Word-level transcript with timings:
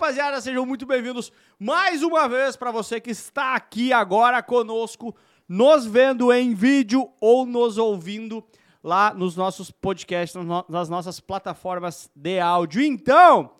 Rapaziada, 0.00 0.40
sejam 0.40 0.64
muito 0.64 0.86
bem-vindos 0.86 1.30
mais 1.58 2.02
uma 2.02 2.26
vez 2.26 2.56
para 2.56 2.70
você 2.70 2.98
que 2.98 3.10
está 3.10 3.54
aqui 3.54 3.92
agora 3.92 4.42
conosco, 4.42 5.14
nos 5.46 5.84
vendo 5.84 6.32
em 6.32 6.54
vídeo 6.54 7.10
ou 7.20 7.44
nos 7.44 7.76
ouvindo 7.76 8.42
lá 8.82 9.12
nos 9.12 9.36
nossos 9.36 9.70
podcasts, 9.70 10.40
nas 10.70 10.88
nossas 10.88 11.20
plataformas 11.20 12.10
de 12.16 12.40
áudio. 12.40 12.80
Então, 12.80 13.50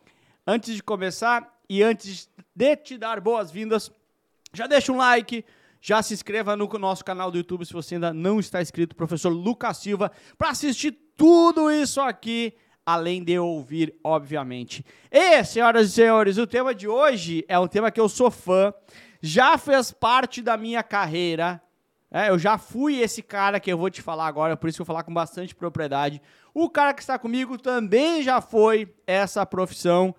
antes 0.46 0.74
de 0.74 0.82
começar 0.82 1.60
e 1.68 1.82
antes 1.82 2.26
de 2.56 2.74
te 2.74 2.96
dar 2.96 3.20
boas-vindas, 3.20 3.92
já 4.54 4.66
deixa 4.66 4.90
um 4.92 4.96
like, 4.96 5.44
já 5.78 6.02
se 6.02 6.14
inscreva 6.14 6.56
no 6.56 6.66
nosso 6.78 7.04
canal 7.04 7.30
do 7.30 7.36
YouTube 7.36 7.66
se 7.66 7.74
você 7.74 7.96
ainda 7.96 8.14
não 8.14 8.40
está 8.40 8.62
inscrito, 8.62 8.96
professor 8.96 9.28
Lucas 9.28 9.76
Silva, 9.76 10.10
para 10.38 10.48
assistir 10.48 10.92
tudo 11.18 11.70
isso 11.70 12.00
aqui 12.00 12.54
além 12.84 13.22
de 13.22 13.38
ouvir, 13.38 13.94
obviamente. 14.02 14.84
E, 15.10 15.42
senhoras 15.44 15.88
e 15.88 15.92
senhores, 15.92 16.38
o 16.38 16.46
tema 16.46 16.74
de 16.74 16.88
hoje 16.88 17.44
é 17.48 17.58
um 17.58 17.68
tema 17.68 17.90
que 17.90 18.00
eu 18.00 18.08
sou 18.08 18.30
fã, 18.30 18.72
já 19.20 19.56
fez 19.58 19.92
parte 19.92 20.42
da 20.42 20.56
minha 20.56 20.82
carreira. 20.82 21.62
É, 22.10 22.28
eu 22.28 22.38
já 22.38 22.58
fui 22.58 22.98
esse 23.00 23.22
cara 23.22 23.60
que 23.60 23.72
eu 23.72 23.78
vou 23.78 23.88
te 23.88 24.02
falar 24.02 24.26
agora, 24.26 24.56
por 24.56 24.68
isso 24.68 24.76
que 24.76 24.82
eu 24.82 24.86
vou 24.86 24.94
falar 24.94 25.04
com 25.04 25.14
bastante 25.14 25.54
propriedade. 25.54 26.20
O 26.52 26.68
cara 26.68 26.92
que 26.92 27.00
está 27.00 27.18
comigo 27.18 27.56
também 27.56 28.22
já 28.22 28.40
foi 28.40 28.92
essa 29.06 29.46
profissão. 29.46 30.14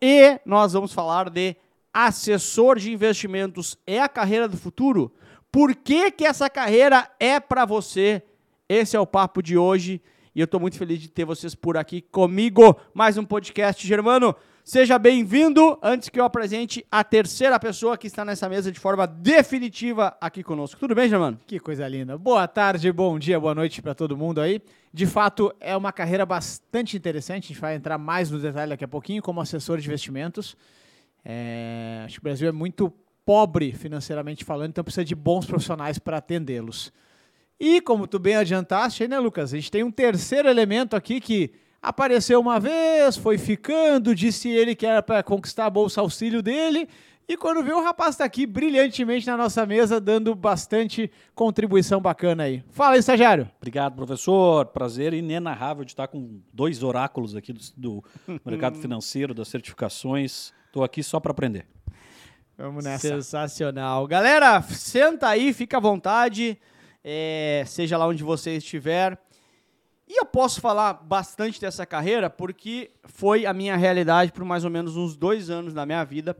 E 0.00 0.38
nós 0.44 0.72
vamos 0.72 0.92
falar 0.92 1.28
de 1.30 1.56
assessor 1.92 2.78
de 2.78 2.92
investimentos. 2.92 3.76
É 3.86 4.00
a 4.00 4.08
carreira 4.08 4.46
do 4.46 4.56
futuro? 4.56 5.12
Por 5.50 5.74
que, 5.74 6.10
que 6.10 6.24
essa 6.24 6.50
carreira 6.50 7.10
é 7.18 7.40
para 7.40 7.64
você? 7.64 8.22
Esse 8.68 8.96
é 8.96 9.00
o 9.00 9.06
papo 9.06 9.42
de 9.42 9.56
hoje. 9.56 10.02
E 10.34 10.40
eu 10.40 10.46
estou 10.46 10.58
muito 10.58 10.76
feliz 10.76 10.98
de 10.98 11.08
ter 11.08 11.24
vocês 11.24 11.54
por 11.54 11.76
aqui 11.76 12.00
comigo. 12.00 12.76
Mais 12.92 13.16
um 13.16 13.24
podcast, 13.24 13.86
Germano. 13.86 14.34
Seja 14.64 14.98
bem-vindo. 14.98 15.78
Antes 15.80 16.08
que 16.08 16.18
eu 16.18 16.24
apresente 16.24 16.84
a 16.90 17.04
terceira 17.04 17.56
pessoa 17.60 17.96
que 17.96 18.08
está 18.08 18.24
nessa 18.24 18.48
mesa 18.48 18.72
de 18.72 18.80
forma 18.80 19.06
definitiva 19.06 20.16
aqui 20.20 20.42
conosco. 20.42 20.80
Tudo 20.80 20.92
bem, 20.92 21.08
Germano? 21.08 21.38
Que 21.46 21.60
coisa 21.60 21.86
linda. 21.86 22.18
Boa 22.18 22.48
tarde, 22.48 22.90
bom 22.90 23.16
dia, 23.16 23.38
boa 23.38 23.54
noite 23.54 23.80
para 23.80 23.94
todo 23.94 24.16
mundo 24.16 24.40
aí. 24.40 24.60
De 24.92 25.06
fato, 25.06 25.54
é 25.60 25.76
uma 25.76 25.92
carreira 25.92 26.26
bastante 26.26 26.96
interessante. 26.96 27.44
A 27.44 27.48
gente 27.48 27.60
vai 27.60 27.76
entrar 27.76 27.96
mais 27.96 28.28
no 28.28 28.40
detalhe 28.40 28.70
daqui 28.70 28.84
a 28.84 28.88
pouquinho, 28.88 29.22
como 29.22 29.40
assessor 29.40 29.78
de 29.78 29.86
investimentos. 29.86 30.56
É... 31.24 32.02
Acho 32.06 32.14
que 32.14 32.20
o 32.20 32.24
Brasil 32.24 32.48
é 32.48 32.52
muito 32.52 32.92
pobre 33.24 33.70
financeiramente 33.70 34.44
falando, 34.44 34.70
então 34.70 34.82
precisa 34.82 35.04
de 35.04 35.14
bons 35.14 35.46
profissionais 35.46 35.96
para 35.96 36.16
atendê-los. 36.16 36.92
E 37.64 37.80
como 37.80 38.06
tu 38.06 38.18
bem 38.18 38.36
adiantaste, 38.36 39.08
né, 39.08 39.18
Lucas? 39.18 39.54
A 39.54 39.56
gente 39.56 39.70
tem 39.70 39.82
um 39.82 39.90
terceiro 39.90 40.46
elemento 40.50 40.94
aqui 40.94 41.18
que 41.18 41.50
apareceu 41.80 42.38
uma 42.38 42.60
vez, 42.60 43.16
foi 43.16 43.38
ficando, 43.38 44.14
disse 44.14 44.50
ele 44.50 44.74
que 44.74 44.84
era 44.84 45.02
para 45.02 45.22
conquistar 45.22 45.64
a 45.64 45.70
bolsa 45.70 46.02
auxílio 46.02 46.42
dele. 46.42 46.86
E 47.26 47.38
quando 47.38 47.64
viu, 47.64 47.78
o 47.78 47.82
rapaz 47.82 48.16
está 48.16 48.24
aqui 48.26 48.44
brilhantemente 48.44 49.26
na 49.26 49.34
nossa 49.34 49.64
mesa, 49.64 49.98
dando 49.98 50.34
bastante 50.34 51.10
contribuição 51.34 52.02
bacana 52.02 52.42
aí. 52.42 52.62
Fala 52.68 52.96
aí, 52.96 52.98
estagiário. 52.98 53.50
Obrigado, 53.56 53.96
professor. 53.96 54.66
Prazer 54.66 55.14
inenarrável 55.14 55.86
de 55.86 55.92
estar 55.92 56.06
com 56.06 56.42
dois 56.52 56.82
oráculos 56.82 57.34
aqui 57.34 57.54
do, 57.54 57.62
do 57.74 58.04
mercado 58.44 58.76
financeiro, 58.76 59.32
das 59.32 59.48
certificações. 59.48 60.52
Estou 60.66 60.84
aqui 60.84 61.02
só 61.02 61.18
para 61.18 61.30
aprender. 61.30 61.64
Vamos 62.58 62.84
nessa. 62.84 63.08
Sensacional. 63.08 64.06
Galera, 64.06 64.60
senta 64.60 65.28
aí, 65.28 65.54
fica 65.54 65.78
à 65.78 65.80
vontade 65.80 66.58
é, 67.04 67.62
seja 67.66 67.98
lá 67.98 68.08
onde 68.08 68.24
você 68.24 68.56
estiver. 68.56 69.18
E 70.08 70.18
eu 70.18 70.24
posso 70.24 70.60
falar 70.60 70.94
bastante 70.94 71.60
dessa 71.60 71.84
carreira 71.84 72.30
porque 72.30 72.90
foi 73.04 73.44
a 73.46 73.52
minha 73.52 73.76
realidade 73.76 74.32
por 74.32 74.44
mais 74.44 74.64
ou 74.64 74.70
menos 74.70 74.96
uns 74.96 75.16
dois 75.16 75.50
anos 75.50 75.74
da 75.74 75.84
minha 75.84 76.02
vida. 76.04 76.36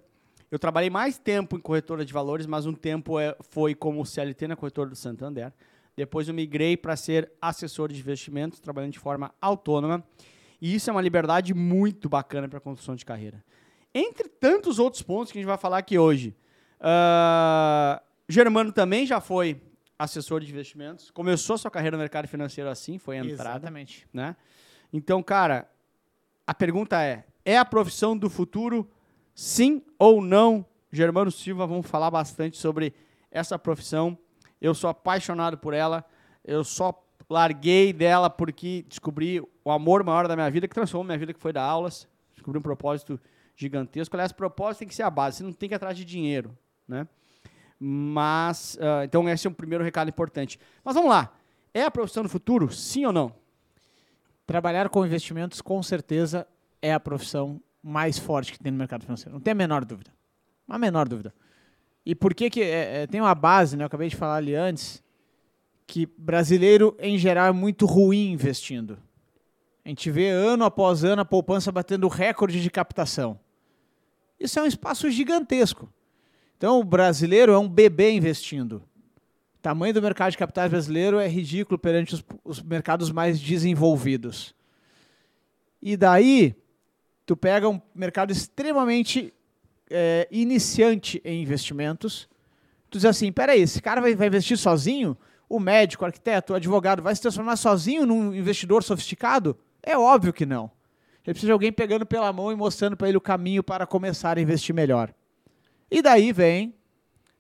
Eu 0.51 0.59
trabalhei 0.59 0.89
mais 0.89 1.19
tempo 1.19 1.57
em 1.57 1.61
corretora 1.61 2.05
de 2.05 2.13
valores, 2.13 2.47
mas 2.47 2.67
um 2.67 2.73
tempo 2.73 3.19
é, 3.19 3.37
foi 3.41 3.75
como 3.75 4.05
CLT 4.05 4.49
na 4.49 4.57
corretora 4.57 4.89
do 4.89 4.97
Santander. 4.97 5.53
Depois 5.97 6.29
eu 6.29 6.35
migrei 6.35 6.77
para 6.77 6.97
ser 6.97 7.31
assessor 7.41 7.93
de 7.93 8.01
investimentos, 8.01 8.61
trabalhando 8.61 8.93
de 8.93 8.99
forma 8.99 9.35
autônoma. 9.41 10.05
E 10.61 10.75
isso 10.75 10.91
é 10.91 10.93
uma 10.93 11.03
liberdade 11.03 11.53
muito 11.53 12.09
bacana 12.09 12.49
para 12.49 12.59
a 12.59 12.61
construção 12.61 12.95
de 12.95 13.05
carreira. 13.05 13.45
Entre 13.95 14.29
tantos 14.29 14.79
outros 14.79 15.03
pontos 15.03 15.31
que 15.31 15.39
a 15.39 15.41
gente 15.41 15.49
vai 15.49 15.59
falar 15.59 15.79
aqui 15.79 15.99
hoje. 15.99 16.35
Uh, 16.81 18.01
Germano 18.29 18.73
também 18.73 19.07
já 19.07 19.21
foi 19.21 19.61
assessor 19.99 20.41
de 20.41 20.51
investimentos. 20.51 21.11
Começou 21.11 21.57
sua 21.57 21.71
carreira 21.71 21.97
no 21.97 22.01
mercado 22.01 22.29
financeiro 22.29 22.69
assim, 22.69 22.99
foi 22.99 23.19
a 23.19 23.25
entrada. 23.25 23.59
Exatamente. 23.59 24.07
Né? 24.13 24.37
Então, 24.93 25.23
cara, 25.23 25.69
a 26.47 26.55
pergunta 26.55 27.03
é: 27.03 27.25
é 27.45 27.57
a 27.57 27.65
profissão 27.65 28.17
do 28.17 28.29
futuro? 28.29 28.89
Sim 29.35 29.83
ou 29.99 30.23
não? 30.23 30.65
Germano 30.93 31.31
Silva, 31.31 31.67
vamos 31.67 31.87
falar 31.87 32.11
bastante 32.11 32.57
sobre 32.57 32.95
essa 33.31 33.59
profissão. 33.59 34.17
Eu 34.61 34.75
sou 34.75 34.89
apaixonado 34.89 35.59
por 35.59 35.75
ela. 35.75 36.05
Eu 36.45 36.63
só 36.63 37.05
larguei 37.29 37.93
dela 37.93 38.31
porque 38.31 38.85
descobri 38.89 39.41
o 39.65 39.71
amor 39.71 40.05
maior 40.05 40.29
da 40.29 40.37
minha 40.37 40.51
vida, 40.51 40.69
que 40.69 40.75
transformou 40.75 41.05
minha 41.05 41.19
vida, 41.19 41.35
que 41.35 41.41
foi 41.41 41.53
dar 41.53 41.65
aulas. 41.65 42.07
Descobri 42.35 42.59
um 42.59 42.63
propósito 42.63 43.21
gigantesco. 43.57 44.15
Aliás, 44.15 44.31
propósito 44.31 44.81
tem 44.81 44.89
que 44.89 44.95
ser 44.95 45.03
a 45.03 45.11
base. 45.11 45.39
Você 45.39 45.43
não 45.43 45.53
tem 45.53 45.69
que 45.69 45.75
ir 45.75 45.77
atrás 45.77 45.97
de 45.97 46.05
dinheiro, 46.05 46.57
né? 46.87 47.09
Mas, 47.79 48.77
uh, 48.77 49.05
então 49.05 49.29
esse 49.29 49.47
é 49.47 49.51
um 49.51 49.55
primeiro 49.55 49.83
recado 49.83 50.09
importante. 50.09 50.59
Mas 50.85 50.95
vamos 50.95 51.11
lá. 51.11 51.33
É 51.73 51.83
a 51.83 51.91
profissão 51.91 52.23
do 52.23 52.29
futuro? 52.29 52.73
Sim 52.73 53.07
ou 53.07 53.13
não? 53.13 53.35
Trabalhar 54.47 54.89
com 54.89 55.05
investimentos, 55.05 55.61
com 55.61 55.83
certeza, 55.83 56.47
é 56.81 56.93
a 56.93 57.01
profissão 57.01 57.61
mais 57.83 58.19
forte 58.19 58.53
que 58.53 58.59
tem 58.59 58.71
no 58.71 58.79
mercado 58.79 59.03
financeiro. 59.03 59.33
Não 59.33 59.41
tem 59.41 59.53
a 59.53 59.55
menor 59.55 59.85
dúvida. 59.85 60.11
A 60.69 60.79
menor 60.79 61.09
dúvida. 61.09 61.35
E 62.07 62.15
por 62.15 62.35
que 62.35 62.51
que 62.51 62.63
é, 62.63 63.03
é, 63.03 63.07
tem 63.07 63.21
uma 63.21 63.35
base, 63.35 63.77
né? 63.77 63.85
Eu 63.85 63.87
acabei 63.87 64.09
de 64.09 64.17
falar 64.17 64.37
ali 64.37 64.55
antes, 64.55 65.03
que 65.87 66.07
brasileiro, 66.07 66.97
em 66.99 67.19
geral, 67.19 67.47
é 67.47 67.53
muito 67.53 67.87
ruim 67.87 68.33
investindo. 68.33 68.99
A 69.85 69.89
gente 69.89 70.11
vê 70.11 70.31
ano 70.31 70.65
após 70.65 71.05
ano 71.05 71.23
a 71.23 71.25
poupança 71.25 71.71
batendo 71.71 72.09
recorde 72.09 72.63
de 72.63 72.71
captação. 72.71 73.39
Isso 74.39 74.59
é 74.59 74.63
um 74.63 74.67
espaço 74.67 75.11
gigantesco. 75.11 75.93
Então, 76.65 76.81
o 76.81 76.83
brasileiro 76.83 77.53
é 77.53 77.59
um 77.59 77.69
bebê 77.69 78.13
investindo. 78.13 78.77
O 78.77 79.61
tamanho 79.61 79.93
do 79.93 80.01
mercado 80.01 80.31
de 80.31 80.39
capitais 80.39 80.71
brasileiro 80.71 81.19
é 81.19 81.29
ridículo 81.29 81.79
perante 81.79 82.15
os, 82.15 82.25
os 82.43 82.63
mercados 82.63 83.11
mais 83.11 83.39
desenvolvidos. 83.39 84.55
E 85.83 85.95
daí, 85.95 86.55
tu 87.27 87.37
pega 87.37 87.69
um 87.69 87.79
mercado 87.95 88.33
extremamente 88.33 89.31
é, 89.91 90.27
iniciante 90.31 91.21
em 91.23 91.43
investimentos, 91.43 92.27
tu 92.89 92.97
diz 92.97 93.05
assim, 93.05 93.31
peraí, 93.31 93.61
esse 93.61 93.83
cara 93.83 94.01
vai, 94.01 94.15
vai 94.15 94.29
investir 94.29 94.57
sozinho? 94.57 95.15
O 95.47 95.61
médico, 95.61 96.03
o 96.03 96.07
arquiteto, 96.07 96.55
o 96.55 96.57
advogado 96.57 97.03
vai 97.03 97.15
se 97.15 97.21
transformar 97.21 97.57
sozinho 97.57 98.07
num 98.07 98.35
investidor 98.35 98.83
sofisticado? 98.83 99.55
É 99.83 99.99
óbvio 99.99 100.33
que 100.33 100.47
não. 100.47 100.71
Ele 101.27 101.35
precisa 101.35 101.49
de 101.49 101.53
alguém 101.53 101.71
pegando 101.71 102.07
pela 102.07 102.33
mão 102.33 102.51
e 102.51 102.57
mostrando 102.57 102.97
para 102.97 103.07
ele 103.07 103.19
o 103.19 103.21
caminho 103.21 103.63
para 103.63 103.87
começar 103.87 104.39
a 104.39 104.41
investir 104.41 104.75
melhor. 104.75 105.13
E 105.95 106.03
daí 106.03 106.33
vem 106.33 106.75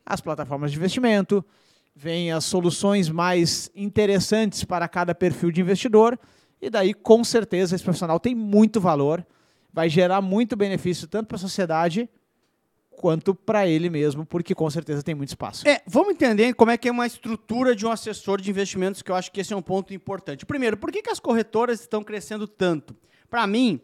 as 0.07 0.21
plataformas 0.21 0.71
de 0.71 0.77
investimento, 0.77 1.45
vem 1.93 2.31
as 2.31 2.45
soluções 2.45 3.11
mais 3.11 3.69
interessantes 3.75 4.63
para 4.63 4.87
cada 4.87 5.13
perfil 5.13 5.51
de 5.51 5.61
investidor, 5.61 6.17
e 6.63 6.71
daí 6.71 6.95
com 6.95 7.25
certeza 7.25 7.75
esse 7.75 7.83
profissional 7.83 8.21
tem 8.21 8.33
muito 8.33 8.81
valor, 8.81 9.27
vai 9.73 9.89
gerar 9.89 10.21
muito 10.23 10.55
benefício 10.55 11.09
tanto 11.09 11.27
para 11.27 11.35
a 11.35 11.41
sociedade 11.41 12.09
quanto 12.93 13.35
para 13.35 13.67
ele 13.67 13.91
mesmo, 13.91 14.25
porque 14.25 14.55
com 14.55 14.71
certeza 14.71 15.03
tem 15.03 15.17
muito 15.17 15.31
espaço. 15.31 15.67
É, 15.67 15.83
vamos 15.85 16.11
entender 16.11 16.55
como 16.55 16.71
é 16.71 16.79
que 16.79 16.89
é 16.89 16.93
uma 16.93 17.09
estrutura 17.09 17.75
de 17.75 17.85
um 17.85 17.91
assessor 17.91 18.41
de 18.41 18.49
investimentos, 18.49 19.03
que 19.03 19.11
eu 19.11 19.17
acho 19.17 19.33
que 19.33 19.41
esse 19.41 19.53
é 19.53 19.57
um 19.57 19.63
ponto 19.63 19.93
importante. 19.93 20.47
Primeiro, 20.47 20.77
por 20.77 20.93
que, 20.93 21.03
que 21.03 21.11
as 21.11 21.19
corretoras 21.19 21.81
estão 21.81 22.05
crescendo 22.05 22.47
tanto? 22.47 22.95
Para 23.29 23.49
mim, 23.49 23.81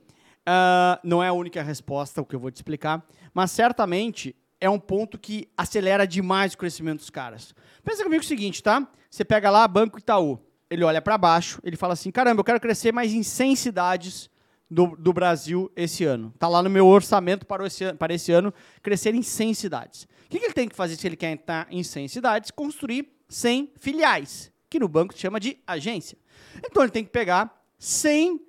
uh, 0.46 1.00
não 1.02 1.20
é 1.20 1.26
a 1.26 1.32
única 1.32 1.60
resposta 1.60 2.22
o 2.22 2.24
que 2.24 2.36
eu 2.36 2.40
vou 2.40 2.52
te 2.52 2.56
explicar, 2.56 3.04
mas 3.34 3.50
certamente 3.50 4.36
é 4.60 4.68
um 4.68 4.78
ponto 4.78 5.18
que 5.18 5.48
acelera 5.56 6.06
demais 6.06 6.54
o 6.54 6.58
crescimento 6.58 6.98
dos 6.98 7.10
caras. 7.10 7.54
Pensa 7.82 8.04
comigo 8.04 8.22
o 8.22 8.26
seguinte, 8.26 8.62
tá? 8.62 8.86
Você 9.10 9.24
pega 9.24 9.50
lá 9.50 9.66
Banco 9.66 9.98
Itaú, 9.98 10.38
ele 10.68 10.84
olha 10.84 11.00
para 11.00 11.16
baixo, 11.16 11.60
ele 11.64 11.76
fala 11.76 11.94
assim: 11.94 12.10
caramba, 12.10 12.40
eu 12.40 12.44
quero 12.44 12.60
crescer 12.60 12.92
mais 12.92 13.12
em 13.12 13.22
100 13.22 13.56
cidades 13.56 14.30
do, 14.70 14.94
do 14.96 15.12
Brasil 15.12 15.70
esse 15.74 16.04
ano. 16.04 16.32
Tá 16.38 16.46
lá 16.46 16.62
no 16.62 16.70
meu 16.70 16.86
orçamento 16.86 17.44
para 17.44 17.66
esse, 17.66 17.92
para 17.94 18.14
esse 18.14 18.30
ano 18.30 18.54
crescer 18.82 19.14
em 19.14 19.22
100 19.22 19.54
cidades. 19.54 20.04
O 20.04 20.28
que, 20.28 20.38
que 20.38 20.44
ele 20.44 20.54
tem 20.54 20.68
que 20.68 20.76
fazer 20.76 20.96
se 20.96 21.06
ele 21.06 21.16
quer 21.16 21.32
entrar 21.32 21.66
em 21.70 21.82
100 21.82 22.06
cidades? 22.06 22.50
Construir 22.52 23.08
100 23.28 23.72
filiais, 23.80 24.52
que 24.68 24.78
no 24.78 24.86
banco 24.86 25.18
chama 25.18 25.40
de 25.40 25.58
agência. 25.66 26.16
Então 26.64 26.82
ele 26.82 26.92
tem 26.92 27.02
que 27.02 27.10
pegar 27.10 27.64
100 27.78 28.34
uh, 28.34 28.36
uh, 28.36 28.40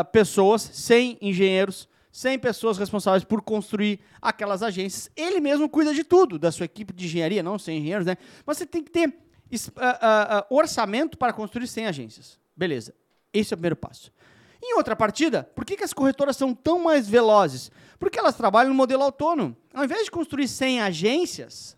uh, 0.00 0.04
pessoas, 0.10 0.62
100 0.62 1.18
engenheiros, 1.20 1.88
100 2.18 2.40
pessoas 2.40 2.78
responsáveis 2.78 3.22
por 3.22 3.40
construir 3.40 4.00
aquelas 4.20 4.60
agências. 4.60 5.08
Ele 5.14 5.38
mesmo 5.38 5.68
cuida 5.68 5.94
de 5.94 6.02
tudo, 6.02 6.36
da 6.36 6.50
sua 6.50 6.64
equipe 6.64 6.92
de 6.92 7.04
engenharia, 7.04 7.44
não 7.44 7.56
100 7.56 7.78
engenheiros, 7.78 8.06
né? 8.06 8.16
Mas 8.44 8.58
você 8.58 8.66
tem 8.66 8.82
que 8.82 8.90
ter 8.90 9.08
uh, 9.08 9.12
uh, 9.12 10.56
orçamento 10.56 11.16
para 11.16 11.32
construir 11.32 11.68
100 11.68 11.86
agências. 11.86 12.40
Beleza. 12.56 12.92
Esse 13.32 13.52
é 13.52 13.54
o 13.54 13.56
primeiro 13.56 13.76
passo. 13.76 14.12
Em 14.60 14.74
outra 14.74 14.96
partida, 14.96 15.48
por 15.54 15.64
que, 15.64 15.76
que 15.76 15.84
as 15.84 15.92
corretoras 15.92 16.36
são 16.36 16.52
tão 16.52 16.80
mais 16.80 17.08
velozes? 17.08 17.70
Porque 18.00 18.18
elas 18.18 18.34
trabalham 18.34 18.70
no 18.70 18.74
modelo 18.76 19.04
autônomo. 19.04 19.56
Ao 19.72 19.84
invés 19.84 20.04
de 20.04 20.10
construir 20.10 20.48
100 20.48 20.80
agências, 20.80 21.76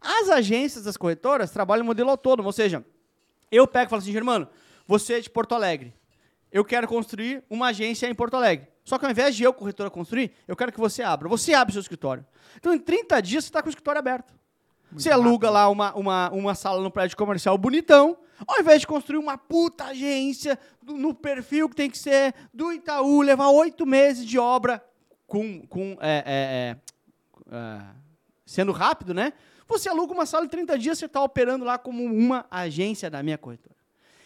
as 0.00 0.30
agências 0.30 0.84
das 0.84 0.96
corretoras 0.96 1.50
trabalham 1.50 1.84
no 1.84 1.88
modelo 1.88 2.08
autônomo. 2.08 2.48
Ou 2.48 2.54
seja, 2.54 2.82
eu 3.50 3.66
pego 3.66 3.88
e 3.88 3.90
falo 3.90 4.00
assim, 4.00 4.12
Germano, 4.12 4.48
você 4.88 5.14
é 5.16 5.20
de 5.20 5.28
Porto 5.28 5.54
Alegre. 5.54 5.92
Eu 6.50 6.64
quero 6.64 6.88
construir 6.88 7.44
uma 7.50 7.66
agência 7.66 8.06
em 8.06 8.14
Porto 8.14 8.34
Alegre. 8.34 8.72
Só 8.84 8.98
que 8.98 9.04
ao 9.06 9.10
invés 9.10 9.34
de 9.34 9.42
eu, 9.42 9.52
corretora, 9.52 9.88
construir, 9.90 10.32
eu 10.46 10.54
quero 10.54 10.70
que 10.70 10.78
você 10.78 11.02
abra. 11.02 11.28
Você 11.28 11.54
abre 11.54 11.72
seu 11.72 11.80
escritório. 11.80 12.24
Então, 12.56 12.72
em 12.74 12.78
30 12.78 13.20
dias, 13.22 13.44
você 13.44 13.48
está 13.48 13.62
com 13.62 13.68
o 13.68 13.70
escritório 13.70 13.98
aberto. 13.98 14.34
você 14.92 15.10
aluga 15.10 15.48
lá 15.50 15.68
uma, 15.70 15.94
uma, 15.94 16.30
uma 16.30 16.54
sala 16.54 16.82
no 16.82 16.90
prédio 16.90 17.16
comercial 17.16 17.56
bonitão, 17.56 18.16
ao 18.46 18.60
invés 18.60 18.80
de 18.82 18.86
construir 18.86 19.18
uma 19.18 19.38
puta 19.38 19.86
agência 19.86 20.58
do- 20.82 20.96
no 20.96 21.14
perfil 21.14 21.68
que 21.68 21.74
tem 21.76 21.88
que 21.90 21.96
ser 21.98 22.34
do 22.52 22.70
Itaú, 22.72 23.22
levar 23.22 23.48
oito 23.48 23.86
meses 23.86 24.24
de 24.26 24.38
obra 24.38 24.84
com, 25.26 25.66
com 25.66 25.96
é, 26.00 26.76
é, 27.50 27.52
é, 27.52 27.56
é, 27.56 27.80
sendo 28.44 28.70
rápido, 28.70 29.14
né? 29.14 29.32
Você 29.66 29.88
aluga 29.88 30.12
uma 30.12 30.26
sala 30.26 30.44
em 30.44 30.48
30 30.48 30.78
dias, 30.78 30.98
você 30.98 31.06
está 31.06 31.22
operando 31.22 31.64
lá 31.64 31.78
como 31.78 32.04
uma 32.04 32.44
agência 32.50 33.08
da 33.10 33.22
minha 33.22 33.38
corretora. 33.38 33.74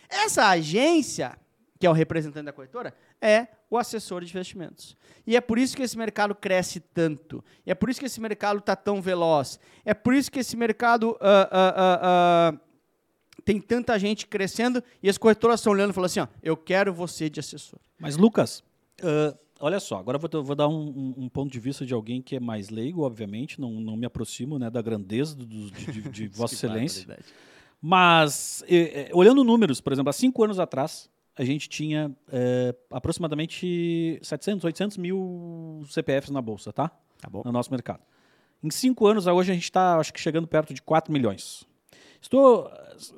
Essa 0.09 0.49
agência, 0.49 1.39
que 1.79 1.87
é 1.87 1.91
o 1.91 1.93
representante 1.93 2.45
da 2.47 2.53
corretora, 2.53 2.93
é 3.21 3.47
o 3.71 3.79
assessor 3.79 4.25
de 4.25 4.31
investimentos. 4.31 4.97
E 5.27 5.37
é 5.37 5.41
por 5.41 5.59
isso 5.59 5.77
que 5.77 5.83
esse 5.83 5.97
mercado 5.97 6.35
cresce 6.35 6.81
tanto. 6.81 7.45
E 7.65 7.71
é 7.71 7.75
por 7.75 7.89
isso 7.89 8.01
que 8.01 8.07
esse 8.07 8.21
mercado 8.21 8.59
está 8.59 8.75
tão 8.75 9.01
veloz. 9.01 9.61
É 9.85 9.95
por 9.95 10.13
isso 10.15 10.31
que 10.31 10.41
esse 10.41 10.57
mercado 10.57 11.17
ah, 11.21 11.49
ah, 11.53 12.01
ah, 12.03 12.61
tem 13.45 13.61
tanta 13.61 13.99
gente 13.99 14.27
crescendo 14.27 14.83
e 15.03 15.09
as 15.09 15.17
corretoras 15.17 15.61
estão 15.61 15.73
olhando 15.73 15.91
e 15.91 15.93
falando 15.95 16.07
assim: 16.07 16.21
ó, 16.21 16.27
eu 16.43 16.57
quero 16.57 16.93
você 16.93 17.31
de 17.31 17.41
assessor. 17.41 17.79
Mas, 17.99 18.17
Lucas, 18.17 18.63
ah, 19.03 19.37
olha 19.61 19.79
só, 19.79 19.99
agora 19.99 20.17
eu 20.17 20.21
vou, 20.21 20.43
vou 20.45 20.57
dar 20.57 20.67
um, 20.69 21.15
um- 21.17 21.29
ponto 21.29 21.51
de 21.53 21.61
vista 21.61 21.87
de 21.87 21.95
alguém 21.95 22.21
que 22.21 22.35
é 22.37 22.41
mais 22.41 22.69
leigo, 22.71 23.03
obviamente, 23.03 23.61
não, 23.61 23.71
não 23.73 23.97
me 23.97 24.07
aproximo 24.07 24.59
né, 24.59 24.69
da 24.71 24.83
grandeza 24.83 25.37
do- 25.37 25.47
do- 25.47 25.71
de, 25.71 25.93
de- 25.93 26.09
de 26.11 26.27
Vossa 26.37 26.55
Excelência. 26.55 27.19
Mas, 27.81 28.65
eh, 28.69 29.09
eh, 29.09 29.11
olhando 29.13 29.45
números, 29.45 29.81
por 29.81 29.93
exemplo, 29.93 30.11
há 30.11 30.13
cinco 30.13 30.43
anos 30.43 30.59
atrás, 30.59 31.09
a 31.39 31.45
gente 31.45 31.69
tinha 31.69 32.11
eh, 32.33 32.75
aproximadamente 32.91 34.19
700, 34.21 34.65
800 34.65 34.97
mil 34.97 35.85
CPFs 35.89 36.31
na 36.31 36.43
Bolsa, 36.43 36.73
tá? 36.73 36.89
Tá 37.21 37.31
bom. 37.31 37.43
No 37.45 37.53
nosso 37.53 37.71
mercado. 37.71 38.01
Em 38.63 38.71
cinco 38.71 39.07
anos, 39.07 39.29
hoje 39.29 39.53
a 39.53 39.55
gente 39.55 39.63
está, 39.63 39.99
acho 39.99 40.13
que 40.13 40.21
chegando 40.21 40.49
perto 40.49 40.75
de 40.75 40.83
4 40.83 41.13
milhões. 41.13 41.65
Estou, 42.21 42.69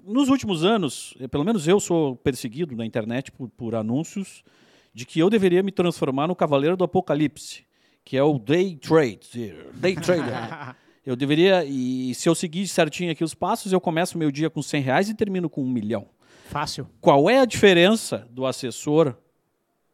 nos 0.05 0.29
últimos 0.29 0.67
anos, 0.67 1.15
eh, 1.19 1.27
pelo 1.27 1.45
menos 1.45 1.67
eu 1.67 1.81
sou 1.81 2.15
perseguido 2.15 2.77
na 2.77 2.85
internet 2.85 3.33
por, 3.33 3.49
por 3.49 3.75
anúncios 3.75 4.45
de 4.93 5.07
que 5.07 5.19
eu 5.19 5.31
deveria 5.31 5.63
me 5.63 5.73
transformar 5.73 6.29
no 6.29 6.37
cavaleiro 6.37 6.77
do 6.77 6.85
apocalipse, 6.85 7.65
que 8.05 8.19
é 8.19 8.23
o 8.23 8.39
day 8.39 8.77
trade, 8.77 9.55
day 9.75 9.95
trader. 9.95 10.77
Eu 11.05 11.17
deveria, 11.17 11.65
e 11.65 12.15
se 12.15 12.29
eu 12.29 12.35
seguir 12.35 12.69
certinho 12.69 13.11
aqui 13.11 13.25
os 13.25 13.35
passos, 13.35 13.73
eu 13.73 13.81
começo 13.81 14.19
meu 14.19 14.31
dia 14.31 14.51
com 14.51 14.61
100 14.61 14.83
reais 14.83 15.09
e 15.09 15.15
termino 15.15 15.49
com 15.49 15.63
um 15.65 15.69
milhão. 15.69 16.07
Fácil. 16.51 16.89
Qual 17.01 17.31
é 17.31 17.39
a 17.39 17.45
diferença 17.45 18.27
do 18.29 18.45
assessor 18.45 19.17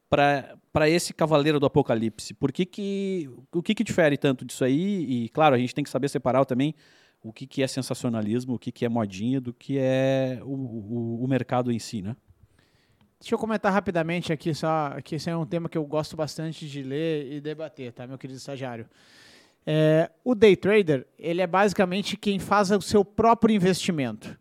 para 0.09 0.89
esse 0.89 1.13
cavaleiro 1.13 1.61
do 1.61 1.67
apocalipse? 1.67 2.33
Por 2.33 2.51
que 2.51 2.65
que, 2.65 3.31
o 3.53 3.63
que, 3.63 3.75
que 3.75 3.85
difere 3.85 4.17
tanto 4.17 4.43
disso 4.43 4.65
aí? 4.65 5.05
E, 5.05 5.29
claro, 5.29 5.55
a 5.55 5.59
gente 5.59 5.75
tem 5.75 5.85
que 5.85 5.91
saber 5.91 6.09
separar 6.09 6.47
também 6.47 6.75
o 7.23 7.31
que, 7.31 7.47
que 7.47 7.63
é 7.63 7.67
sensacionalismo, 7.67 8.55
o 8.55 8.59
que, 8.59 8.73
que 8.73 8.87
é 8.87 8.89
modinha, 8.89 9.39
do 9.39 9.53
que 9.53 9.77
é 9.79 10.41
o, 10.43 10.47
o, 10.47 11.25
o 11.25 11.29
mercado 11.29 11.71
em 11.71 11.79
si, 11.79 12.01
né? 12.01 12.17
Deixa 13.21 13.35
eu 13.35 13.39
comentar 13.39 13.71
rapidamente 13.71 14.33
aqui, 14.33 14.55
só 14.55 14.99
que 15.05 15.17
esse 15.17 15.29
é 15.29 15.37
um 15.37 15.45
tema 15.45 15.69
que 15.69 15.77
eu 15.77 15.85
gosto 15.85 16.17
bastante 16.17 16.67
de 16.67 16.83
ler 16.83 17.33
e 17.33 17.41
debater, 17.41 17.93
tá, 17.93 18.07
meu 18.07 18.17
querido 18.17 18.39
estagiário? 18.39 18.89
É, 19.67 20.11
o 20.25 20.35
day 20.35 20.57
trader, 20.57 21.07
ele 21.19 21.43
é 21.43 21.47
basicamente 21.47 22.17
quem 22.17 22.39
faz 22.39 22.71
o 22.71 22.81
seu 22.81 23.05
próprio 23.05 23.55
investimento. 23.55 24.39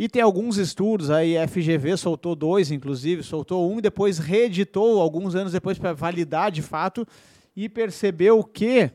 E 0.00 0.08
tem 0.08 0.22
alguns 0.22 0.58
estudos, 0.58 1.10
aí 1.10 1.36
a 1.36 1.48
FGV 1.48 1.96
soltou 1.96 2.36
dois, 2.36 2.70
inclusive, 2.70 3.24
soltou 3.24 3.68
um 3.68 3.80
e 3.80 3.82
depois 3.82 4.20
reeditou 4.20 5.00
alguns 5.00 5.34
anos 5.34 5.52
depois 5.52 5.76
para 5.76 5.92
validar 5.92 6.52
de 6.52 6.62
fato 6.62 7.04
e 7.56 7.68
percebeu 7.68 8.44
que 8.44 8.92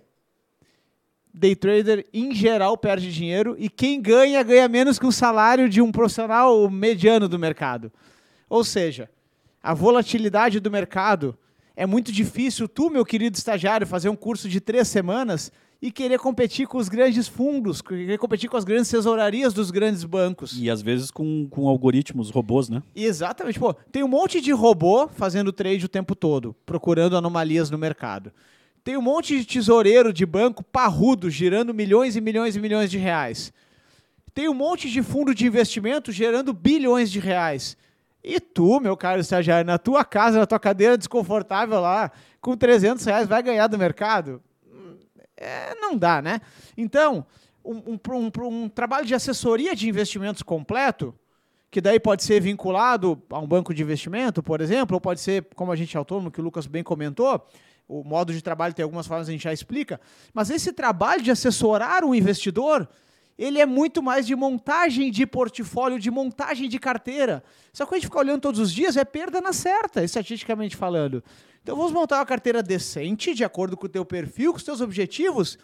day 1.34 1.58
trader 1.58 2.06
em 2.14 2.34
geral 2.34 2.78
perde 2.78 3.12
dinheiro 3.12 3.54
e 3.60 3.70
quem 3.70 4.02
ganha 4.02 4.42
ganha 4.44 4.66
menos 4.70 4.98
que 4.98 5.06
o 5.06 5.12
salário 5.12 5.68
de 5.68 5.82
um 5.82 5.92
profissional 5.92 6.70
mediano 6.70 7.28
do 7.28 7.38
mercado. 7.38 7.92
Ou 8.50 8.64
seja, 8.64 9.10
a 9.62 9.74
volatilidade 9.74 10.62
do 10.62 10.72
mercado 10.72 11.38
é 11.76 11.86
muito 11.86 12.14
difícil 12.14 12.66
tu, 12.66 12.90
meu 12.90 13.04
querido 13.04 13.36
estagiário, 13.36 13.86
fazer 13.86 14.08
um 14.08 14.16
curso 14.16 14.48
de 14.48 14.62
três 14.62 14.88
semanas 14.88 15.52
e 15.84 15.92
querer 15.92 16.18
competir 16.18 16.66
com 16.66 16.78
os 16.78 16.88
grandes 16.88 17.28
fundos, 17.28 17.82
querer 17.82 18.18
competir 18.18 18.50
com 18.50 18.56
as 18.56 18.64
grandes 18.64 18.90
tesourarias 18.90 19.54
dos 19.54 19.70
grandes 19.70 20.06
bancos. 20.06 20.58
E 20.58 20.70
às 20.70 20.82
vezes 20.82 21.12
com, 21.12 21.46
com 21.50 21.68
algoritmos, 21.68 22.30
robôs, 22.30 22.70
né? 22.70 22.82
Exatamente. 22.96 23.60
Pô, 23.60 23.74
tem 23.74 24.02
um 24.02 24.08
monte 24.08 24.40
de 24.40 24.54
robô 24.54 25.10
fazendo 25.10 25.52
trade 25.52 25.84
o 25.84 25.90
tempo 25.90 26.16
todo, 26.16 26.56
procurando 26.66 27.18
anomalias 27.18 27.70
no 27.70 27.78
mercado. 27.78 28.32
Tem 28.82 28.96
um 28.96 29.02
monte 29.02 29.38
de 29.38 29.46
tesoureiro 29.46 30.14
de 30.14 30.26
banco 30.26 30.64
parrudo, 30.64 31.30
girando 31.30 31.74
milhões 31.74 32.16
e 32.16 32.22
milhões 32.22 32.56
e 32.56 32.62
milhões 32.62 32.90
de 32.90 32.98
reais. 32.98 33.52
Tem 34.34 34.48
um 34.48 34.54
monte 34.54 34.90
de 34.90 35.04
fundo 35.04 35.36
de 35.36 35.46
investimento 35.46 36.14
gerando 36.14 36.54
bilhões 36.54 37.12
de 37.12 37.20
reais. 37.20 37.76
E 38.24 38.40
tu, 38.40 38.80
meu 38.80 38.96
caro 38.96 39.20
estagiário, 39.20 39.68
na 39.68 39.78
tua 39.78 40.06
casa, 40.06 40.40
na 40.40 40.46
tua 40.46 40.60
cadeira 40.60 40.98
desconfortável 40.98 41.82
lá, 41.82 42.10
com 42.40 42.56
300 42.56 43.04
reais, 43.04 43.28
vai 43.28 43.44
ganhar 43.44 43.68
do 43.68 43.78
mercado? 43.78 44.42
É, 45.38 45.74
não 45.76 45.98
dá, 45.98 46.22
né? 46.22 46.40
Então, 46.78 47.26
um, 47.64 47.94
um, 47.94 48.00
um- 48.10 48.48
um 48.48 48.70
trabalho 48.70 49.06
de 49.06 49.16
assessoria 49.16 49.76
de 49.76 49.88
investimentos 49.90 50.44
completo, 50.44 51.14
que 51.72 51.82
daí 51.82 52.00
pode 52.00 52.24
ser 52.24 52.40
vinculado 52.40 53.22
a 53.32 53.40
um 53.40 53.48
banco 53.48 53.74
de 53.74 53.82
investimento, 53.82 54.44
por 54.44 54.62
exemplo, 54.62 54.96
ou 54.96 55.02
pode 55.02 55.20
ser, 55.20 55.48
como 55.56 55.72
a 55.72 55.76
gente 55.76 55.96
é 55.96 55.98
autônomo, 55.98 56.30
que 56.30 56.40
o 56.40 56.44
Lucas 56.44 56.68
bem 56.68 56.84
comentou, 56.84 57.44
o 57.88 58.04
modo 58.04 58.32
de 58.32 58.42
trabalho 58.42 58.74
tem 58.74 58.84
algumas 58.84 59.08
formas, 59.08 59.28
a 59.28 59.32
gente 59.32 59.44
já 59.44 59.52
explica, 59.52 60.00
mas 60.34 60.50
esse 60.50 60.72
trabalho 60.72 61.22
de 61.24 61.32
assessorar 61.32 62.04
um 62.06 62.14
investidor, 62.14 62.88
ele 63.38 63.60
é 63.60 63.66
muito 63.66 64.02
mais 64.02 64.28
de 64.28 64.36
montagem 64.36 65.12
de 65.12 65.26
portfólio, 65.26 66.00
de 66.00 66.12
montagem 66.12 66.70
de 66.70 66.80
carteira. 66.80 67.44
Só 67.72 67.86
que 67.86 67.96
a 67.96 67.98
gente 67.98 68.08
ficar 68.08 68.20
olhando 68.20 68.42
todos 68.42 68.60
os 68.60 68.72
dias 68.72 68.96
é 68.96 69.04
perda 69.04 69.42
na 69.42 69.54
certa, 69.54 70.04
estatisticamente 70.04 70.76
falando. 70.76 71.24
Então 71.62 71.76
vamos 71.76 71.92
montar 71.92 72.18
uma 72.20 72.26
carteira 72.26 72.62
decente, 72.62 73.34
de 73.34 73.44
acordo 73.44 73.78
com 73.78 73.86
o 73.86 73.90
teu 73.90 74.06
perfil, 74.06 74.52
com 74.52 74.58
os 74.58 74.64
teus 74.64 74.82
objetivos, 74.82 75.58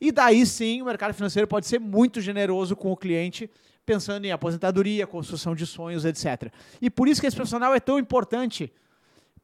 e 0.00 0.12
daí 0.12 0.44
sim 0.44 0.82
o 0.82 0.84
mercado 0.84 1.14
financeiro 1.14 1.48
pode 1.48 1.66
ser 1.66 1.78
muito 1.78 2.20
generoso 2.20 2.76
com 2.76 2.92
o 2.92 2.96
cliente, 2.96 3.48
pensando 3.86 4.24
em 4.24 4.32
aposentadoria, 4.32 5.06
construção 5.06 5.54
de 5.54 5.64
sonhos, 5.64 6.04
etc. 6.04 6.52
E 6.82 6.90
por 6.90 7.08
isso 7.08 7.20
que 7.20 7.26
esse 7.26 7.36
profissional 7.36 7.74
é 7.74 7.80
tão 7.80 7.98
importante, 7.98 8.72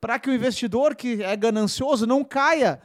para 0.01 0.19
que 0.19 0.29
o 0.29 0.35
investidor 0.35 0.97
que 0.97 1.23
é 1.23 1.37
ganancioso 1.37 2.07
não 2.07 2.25
caia 2.25 2.83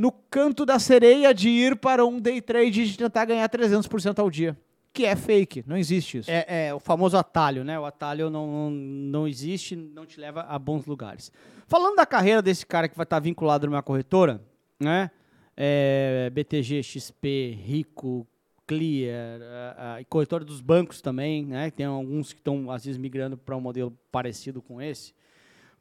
no 0.00 0.10
canto 0.10 0.64
da 0.64 0.78
sereia 0.78 1.34
de 1.34 1.50
ir 1.50 1.76
para 1.76 2.06
um 2.06 2.18
day 2.18 2.40
trade 2.40 2.84
e 2.84 2.96
tentar 2.96 3.26
ganhar 3.26 3.46
300% 3.46 4.18
ao 4.18 4.30
dia. 4.30 4.56
Que 4.94 5.04
é 5.04 5.14
fake, 5.14 5.62
não 5.66 5.76
existe 5.76 6.16
isso. 6.16 6.30
É, 6.30 6.68
é 6.68 6.74
o 6.74 6.80
famoso 6.80 7.18
atalho, 7.18 7.62
né? 7.62 7.78
O 7.78 7.84
atalho 7.84 8.30
não, 8.30 8.46
não, 8.46 8.70
não 8.70 9.28
existe, 9.28 9.76
não 9.76 10.06
te 10.06 10.18
leva 10.18 10.40
a 10.48 10.58
bons 10.58 10.86
lugares. 10.86 11.30
Falando 11.66 11.96
da 11.96 12.06
carreira 12.06 12.40
desse 12.40 12.64
cara 12.64 12.88
que 12.88 12.96
vai 12.96 13.04
estar 13.04 13.20
vinculado 13.20 13.66
numa 13.66 13.82
corretora, 13.82 14.40
né? 14.80 15.10
É, 15.54 16.30
BTG, 16.32 16.82
XP, 16.82 17.58
Rico, 17.62 18.26
Clear, 18.66 19.42
a, 19.76 19.94
a, 19.96 20.00
e 20.00 20.04
corretora 20.06 20.46
dos 20.46 20.62
bancos 20.62 21.02
também, 21.02 21.44
né? 21.44 21.70
Tem 21.70 21.84
alguns 21.84 22.32
que 22.32 22.40
estão, 22.40 22.70
às 22.70 22.86
vezes, 22.86 22.98
migrando 22.98 23.36
para 23.36 23.54
um 23.54 23.60
modelo 23.60 23.94
parecido 24.10 24.62
com 24.62 24.80
esse. 24.80 25.12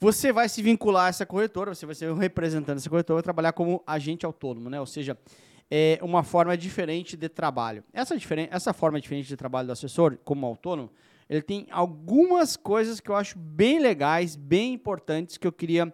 Você 0.02 0.32
vai 0.32 0.48
se 0.48 0.62
vincular 0.62 1.08
a 1.08 1.10
essa 1.10 1.26
corretora, 1.26 1.76
você 1.76 1.86
vai 1.86 1.94
ser 1.94 2.10
um 2.10 2.16
representante 2.16 2.76
dessa 2.76 2.90
corretora, 2.90 3.18
vai 3.18 3.24
trabalhar 3.24 3.52
como 3.52 3.84
agente 3.86 4.26
autônomo, 4.26 4.70
né? 4.70 4.80
Ou 4.80 4.86
seja, 4.86 5.18
é 5.70 6.00
uma 6.02 6.24
forma 6.24 6.56
diferente 6.56 7.18
de 7.18 7.28
trabalho. 7.28 7.84
Essa, 7.92 8.16
essa 8.50 8.72
forma 8.72 9.02
diferente 9.02 9.28
de 9.28 9.36
trabalho 9.36 9.68
do 9.68 9.74
assessor, 9.74 10.18
como 10.24 10.46
autônomo, 10.46 10.90
ele 11.30 11.42
tem 11.42 11.68
algumas 11.70 12.56
coisas 12.56 13.02
que 13.02 13.12
eu 13.12 13.16
acho 13.16 13.38
bem 13.38 13.80
legais, 13.80 14.38
bem 14.38 14.74
importantes, 14.74 15.38
que 15.38 15.46
eu 15.46 15.52
queria 15.52 15.94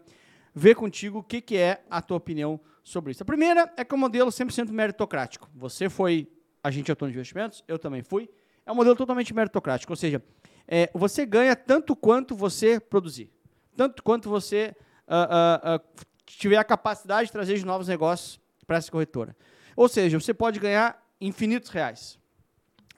ver 0.53 0.75
contigo 0.75 1.19
o 1.19 1.23
que, 1.23 1.41
que 1.41 1.57
é 1.57 1.83
a 1.89 1.99
tua 1.99 2.17
opinião 2.17 2.59
sobre 2.83 3.11
isso. 3.11 3.23
A 3.23 3.25
primeira 3.25 3.73
é 3.75 3.83
que 3.83 3.91
é 3.91 3.97
um 3.97 3.99
modelo 3.99 4.29
100% 4.29 4.69
meritocrático. 4.69 5.49
Você 5.55 5.89
foi 5.89 6.31
agente 6.63 6.91
autônomo 6.91 7.11
de 7.11 7.17
investimentos, 7.17 7.63
eu 7.67 7.79
também 7.79 8.03
fui. 8.03 8.29
É 8.67 8.71
um 8.71 8.75
modelo 8.75 8.95
totalmente 8.95 9.33
meritocrático, 9.33 9.91
ou 9.91 9.97
seja, 9.97 10.23
é, 10.67 10.91
você 10.93 11.25
ganha 11.25 11.55
tanto 11.55 11.95
quanto 11.95 12.35
você 12.35 12.79
produzir 12.79 13.34
tanto 13.75 14.01
quanto 14.03 14.29
você 14.29 14.75
ah, 15.07 15.27
ah, 15.29 15.75
ah, 15.75 16.05
tiver 16.25 16.57
a 16.57 16.63
capacidade 16.63 17.27
de 17.27 17.31
trazer 17.31 17.57
de 17.57 17.65
novos 17.65 17.87
negócios 17.87 18.39
para 18.65 18.77
essa 18.77 18.91
corretora. 18.91 19.35
Ou 19.75 19.87
seja, 19.87 20.19
você 20.19 20.33
pode 20.33 20.59
ganhar 20.59 21.03
infinitos 21.19 21.69
reais. 21.69 22.17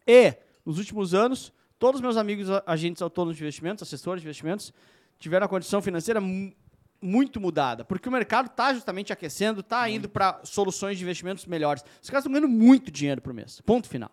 E, 0.05 0.34
nos 0.65 0.77
últimos 0.77 1.13
anos, 1.13 1.51
todos 1.77 2.00
os 2.00 2.01
meus 2.01 2.17
amigos 2.17 2.48
agentes 2.65 3.01
autônomos 3.01 3.38
de 3.38 3.43
investimentos, 3.43 3.84
assessores 3.84 4.22
de 4.22 4.27
investimentos, 4.27 4.74
tiveram 5.19 5.46
a 5.46 5.50
condição 5.50 5.81
financeira 5.81 6.22
mu- 6.22 6.53
muito 7.01 7.39
mudada, 7.39 7.84
porque 7.86 8.07
o 8.10 8.12
mercado 8.12 8.48
está 8.48 8.74
justamente 8.74 9.12
aquecendo, 9.13 9.60
está 9.60 9.88
indo 9.89 10.07
para 10.10 10.39
soluções 10.43 10.98
de 10.98 11.03
investimentos 11.03 11.46
melhores. 11.46 11.84
Os 12.01 12.10
caras 12.10 12.24
estão 12.24 12.31
ganhando 12.31 12.48
muito 12.48 12.89
dinheiro 12.89 13.22
por 13.22 13.34
mês. 13.34 13.62
Ponto 13.62 13.88
final. 13.88 14.12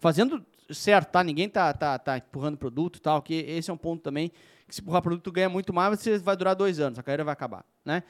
Fazendo 0.00 0.44
certo, 0.70 1.10
tá? 1.10 1.22
Ninguém 1.22 1.48
tá, 1.48 1.72
tá, 1.72 1.98
tá 1.98 2.18
empurrando 2.18 2.56
produto 2.56 2.96
e 2.96 3.00
tal, 3.00 3.22
que 3.22 3.34
esse 3.34 3.70
é 3.70 3.72
um 3.72 3.76
ponto 3.76 4.02
também, 4.02 4.32
que 4.68 4.74
se 4.74 4.80
empurrar 4.80 5.02
produto 5.02 5.30
ganha 5.30 5.48
muito 5.48 5.72
mais, 5.72 5.98
você 5.98 6.18
vai 6.18 6.36
durar 6.36 6.54
dois 6.54 6.80
anos, 6.80 6.98
a 6.98 7.02
carreira 7.02 7.24
vai 7.24 7.32
acabar, 7.32 7.64
né? 7.84 8.02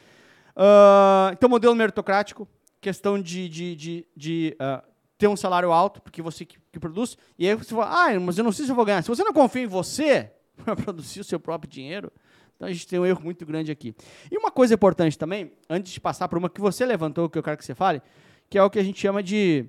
Ah, 0.56 1.30
então, 1.32 1.48
modelo 1.48 1.74
meritocrático, 1.74 2.48
questão 2.80 3.20
de, 3.20 3.48
de, 3.48 3.76
de, 3.76 4.06
de, 4.16 4.56
ah, 4.58 4.84
ter 5.18 5.28
um 5.28 5.36
salário 5.36 5.72
alto, 5.72 6.00
porque 6.00 6.22
você 6.22 6.44
que, 6.44 6.58
que 6.72 6.78
produz, 6.78 7.16
e 7.38 7.48
aí 7.48 7.54
você 7.54 7.74
fala, 7.74 8.08
ah, 8.08 8.20
mas 8.20 8.38
eu 8.38 8.44
não 8.44 8.52
sei 8.52 8.64
se 8.64 8.70
eu 8.70 8.76
vou 8.76 8.84
ganhar. 8.84 9.02
Se 9.02 9.08
você 9.08 9.24
não 9.24 9.32
confia 9.32 9.62
em 9.62 9.66
você 9.66 10.30
para 10.64 10.76
produzir 10.76 11.20
o 11.20 11.24
seu 11.24 11.40
próprio 11.40 11.70
dinheiro, 11.70 12.12
então 12.54 12.68
a 12.68 12.72
gente 12.72 12.86
tem 12.86 12.98
um 12.98 13.06
erro 13.06 13.20
muito 13.22 13.44
grande 13.44 13.72
aqui. 13.72 13.94
E 14.30 14.38
uma 14.38 14.50
coisa 14.50 14.74
importante 14.74 15.18
também, 15.18 15.52
antes 15.68 15.92
de 15.92 16.00
passar 16.00 16.28
para 16.28 16.38
uma 16.38 16.48
que 16.48 16.60
você 16.60 16.86
levantou, 16.86 17.28
que 17.28 17.36
eu 17.36 17.42
quero 17.42 17.56
que 17.56 17.64
você 17.64 17.74
fale, 17.74 18.00
que 18.48 18.56
é 18.56 18.62
o 18.62 18.70
que 18.70 18.78
a 18.78 18.84
gente 18.84 19.00
chama 19.00 19.22
de 19.22 19.66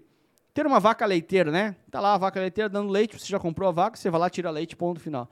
ter 0.53 0.65
uma 0.67 0.79
vaca 0.79 1.05
leiteira, 1.05 1.51
né? 1.51 1.75
Tá 1.89 1.99
lá 1.99 2.13
a 2.13 2.17
vaca 2.17 2.39
leiteira 2.39 2.69
dando 2.69 2.91
leite, 2.91 3.19
você 3.19 3.25
já 3.25 3.39
comprou 3.39 3.67
a 3.67 3.71
vaca, 3.71 3.97
você 3.97 4.09
vai 4.09 4.21
lá, 4.21 4.29
tira 4.29 4.51
leite, 4.51 4.75
ponto 4.75 4.99
final. 4.99 5.29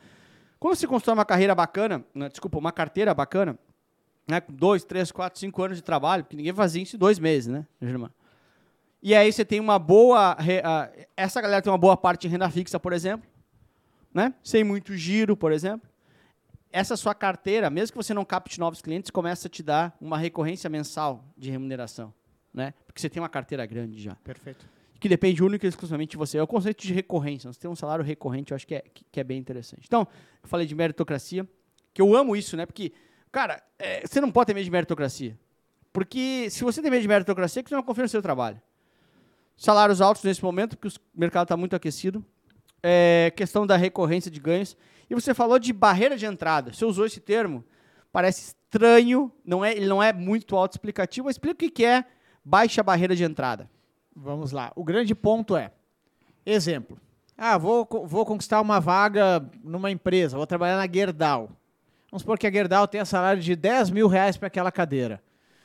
Quando 0.63 0.77
você 0.77 0.87
constrói 0.87 1.15
uma 1.15 1.25
carreira 1.25 1.53
bacana, 1.53 2.05
né, 2.15 2.29
desculpa, 2.29 2.57
uma 2.57 2.71
carteira 2.71 3.13
bacana, 3.13 3.59
né, 4.25 4.39
com 4.39 4.53
dois, 4.53 4.85
três, 4.85 5.11
quatro, 5.11 5.37
cinco 5.37 5.61
anos 5.61 5.75
de 5.75 5.83
trabalho, 5.83 6.23
porque 6.23 6.37
ninguém 6.37 6.53
fazia 6.53 6.81
isso 6.81 6.95
em 6.95 6.99
dois 6.99 7.19
meses, 7.19 7.47
né, 7.51 7.67
Germán? 7.81 8.09
E 9.01 9.13
aí 9.13 9.29
você 9.29 9.43
tem 9.43 9.59
uma 9.59 9.77
boa. 9.77 10.37
essa 11.17 11.41
galera 11.41 11.61
tem 11.61 11.69
uma 11.69 11.77
boa 11.77 11.97
parte 11.97 12.27
em 12.27 12.29
renda 12.29 12.49
fixa, 12.49 12.79
por 12.79 12.93
exemplo, 12.93 13.29
né? 14.13 14.33
Sem 14.41 14.63
muito 14.63 14.95
giro, 14.95 15.35
por 15.35 15.51
exemplo. 15.51 15.85
Essa 16.71 16.95
sua 16.95 17.13
carteira, 17.13 17.69
mesmo 17.69 17.91
que 17.91 17.97
você 18.01 18.13
não 18.13 18.23
capte 18.23 18.57
novos 18.57 18.81
clientes, 18.81 19.11
começa 19.11 19.49
a 19.49 19.51
te 19.51 19.61
dar 19.61 19.93
uma 19.99 20.17
recorrência 20.17 20.69
mensal 20.69 21.25
de 21.37 21.51
remuneração, 21.51 22.13
né? 22.53 22.73
Porque 22.87 23.01
você 23.01 23.09
tem 23.09 23.21
uma 23.21 23.27
carteira 23.27 23.65
grande 23.65 24.01
já 24.01 24.15
Perfeito. 24.23 24.65
Que 25.03 25.09
depende 25.09 25.43
única 25.43 25.65
e 25.65 25.69
exclusivamente 25.69 26.11
de 26.11 26.17
você. 26.17 26.37
É 26.37 26.41
o 26.41 26.47
conceito 26.47 26.81
de 26.81 26.93
recorrência. 26.93 27.51
Você 27.51 27.59
tem 27.59 27.69
um 27.69 27.75
salário 27.75 28.05
recorrente, 28.05 28.53
eu 28.53 28.55
acho 28.55 28.65
que 28.65 28.75
é, 28.75 28.85
que 29.11 29.19
é 29.19 29.23
bem 29.23 29.37
interessante. 29.37 29.83
Então, 29.85 30.07
eu 30.41 30.47
falei 30.47 30.65
de 30.65 30.73
meritocracia, 30.73 31.45
que 31.93 32.01
eu 32.01 32.15
amo 32.15 32.37
isso, 32.37 32.55
né? 32.55 32.65
Porque, 32.65 32.93
cara, 33.29 33.61
é, 33.77 34.07
você 34.07 34.21
não 34.21 34.31
pode 34.31 34.47
ter 34.47 34.53
medo 34.53 34.63
de 34.63 34.71
meritocracia. 34.71 35.37
Porque 35.91 36.47
se 36.49 36.63
você 36.63 36.81
tem 36.81 36.89
medo 36.89 37.01
de 37.01 37.07
meritocracia, 37.09 37.59
é 37.59 37.63
que 37.63 37.67
você 37.67 37.75
não 37.75 37.83
confia 37.83 38.03
no 38.03 38.07
seu 38.07 38.21
trabalho. 38.21 38.61
Salários 39.57 39.99
altos 39.99 40.23
nesse 40.23 40.41
momento, 40.41 40.77
porque 40.77 40.87
o 40.87 41.19
mercado 41.19 41.43
está 41.43 41.57
muito 41.57 41.75
aquecido. 41.75 42.23
É, 42.81 43.33
questão 43.35 43.67
da 43.67 43.75
recorrência 43.75 44.31
de 44.31 44.39
ganhos. 44.39 44.77
E 45.09 45.13
você 45.13 45.33
falou 45.33 45.59
de 45.59 45.73
barreira 45.73 46.15
de 46.15 46.25
entrada. 46.25 46.71
Você 46.71 46.85
usou 46.85 47.05
esse 47.05 47.19
termo. 47.19 47.61
Parece 48.09 48.55
estranho, 48.55 49.29
não 49.43 49.65
é, 49.65 49.73
ele 49.73 49.85
não 49.85 50.01
é 50.01 50.13
muito 50.13 50.55
autoexplicativo, 50.55 51.25
mas 51.25 51.35
explica 51.35 51.65
o 51.65 51.69
que 51.69 51.83
é 51.83 52.05
baixa 52.41 52.81
barreira 52.81 53.13
de 53.13 53.25
entrada. 53.25 53.69
Vamos 54.15 54.51
lá. 54.51 54.71
O 54.75 54.83
grande 54.83 55.15
ponto 55.15 55.55
é, 55.55 55.71
exemplo. 56.45 56.97
Ah, 57.37 57.57
vou, 57.57 57.87
vou 58.05 58.25
conquistar 58.25 58.61
uma 58.61 58.79
vaga 58.79 59.43
numa 59.63 59.89
empresa, 59.89 60.37
vou 60.37 60.45
trabalhar 60.45 60.77
na 60.77 60.91
Gerdau. 60.91 61.49
Vamos 62.11 62.21
supor 62.21 62.37
que 62.37 62.45
a 62.45 62.51
Gerdau 62.51 62.87
tenha 62.87 63.05
salário 63.05 63.41
de 63.41 63.55
10 63.55 63.89
mil 63.89 64.07
reais 64.07 64.37
para 64.37 64.47
aquela 64.47 64.71
cadeira. 64.71 65.21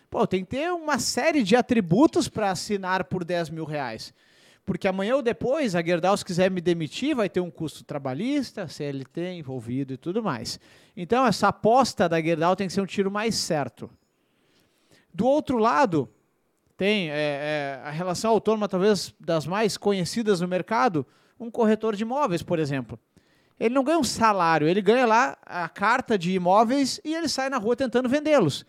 Pô, 0.09 0.27
tem 0.27 0.43
que 0.43 0.57
ter 0.57 0.73
uma 0.73 0.99
série 0.99 1.43
de 1.43 1.55
atributos 1.55 2.27
para 2.29 2.51
assinar 2.51 3.05
por 3.05 3.23
10 3.23 3.51
mil 3.51 3.67
reais. 3.67 4.15
Porque 4.65 4.89
amanhã 4.89 5.17
ou 5.17 5.23
depois, 5.23 5.75
a 5.75 5.83
Gerdau, 5.83 6.17
se 6.17 6.25
quiser 6.25 6.51
me 6.51 6.61
demitir, 6.61 7.15
vai 7.15 7.29
ter 7.29 7.41
um 7.41 7.51
custo 7.51 7.85
trabalhista, 7.85 8.67
CLT 8.67 9.33
envolvido 9.33 9.95
e 9.95 9.97
tudo 9.97 10.23
mais. 10.23 10.59
Então, 10.97 11.27
essa 11.27 11.49
aposta 11.49 12.09
da 12.09 12.21
Gerdau 12.21 12.57
tem 12.57 12.67
que 12.67 12.73
ser 12.73 12.81
um 12.81 12.87
tiro 12.87 13.11
mais 13.11 13.35
certo. 13.35 13.91
Do 15.13 15.27
outro 15.27 15.59
lado, 15.59 16.09
tem 16.79 17.11
é, 17.11 17.13
é, 17.13 17.81
a 17.85 17.91
relação 17.91 18.31
autônoma, 18.31 18.69
talvez 18.69 19.13
das 19.19 19.49
mais 19.49 19.77
conhecidas 19.77 20.41
no 20.41 20.47
mercado, 20.47 21.05
um 21.39 21.51
corretor 21.51 21.97
de 21.97 22.05
imóveis, 22.05 22.41
por 22.41 22.61
exemplo. 22.61 22.97
Ele 23.59 23.75
não 23.75 23.83
ganha 23.83 23.99
um 23.99 24.05
salário, 24.05 24.69
ele 24.69 24.81
ganha 24.81 25.05
lá 25.05 25.37
a 25.45 25.69
carta 25.69 26.17
de 26.17 26.31
imóveis 26.31 27.01
e 27.05 27.13
ele 27.13 27.29
sai 27.29 27.51
na 27.51 27.59
rua 27.59 27.75
tentando 27.75 28.09
vendê-los. 28.09 28.65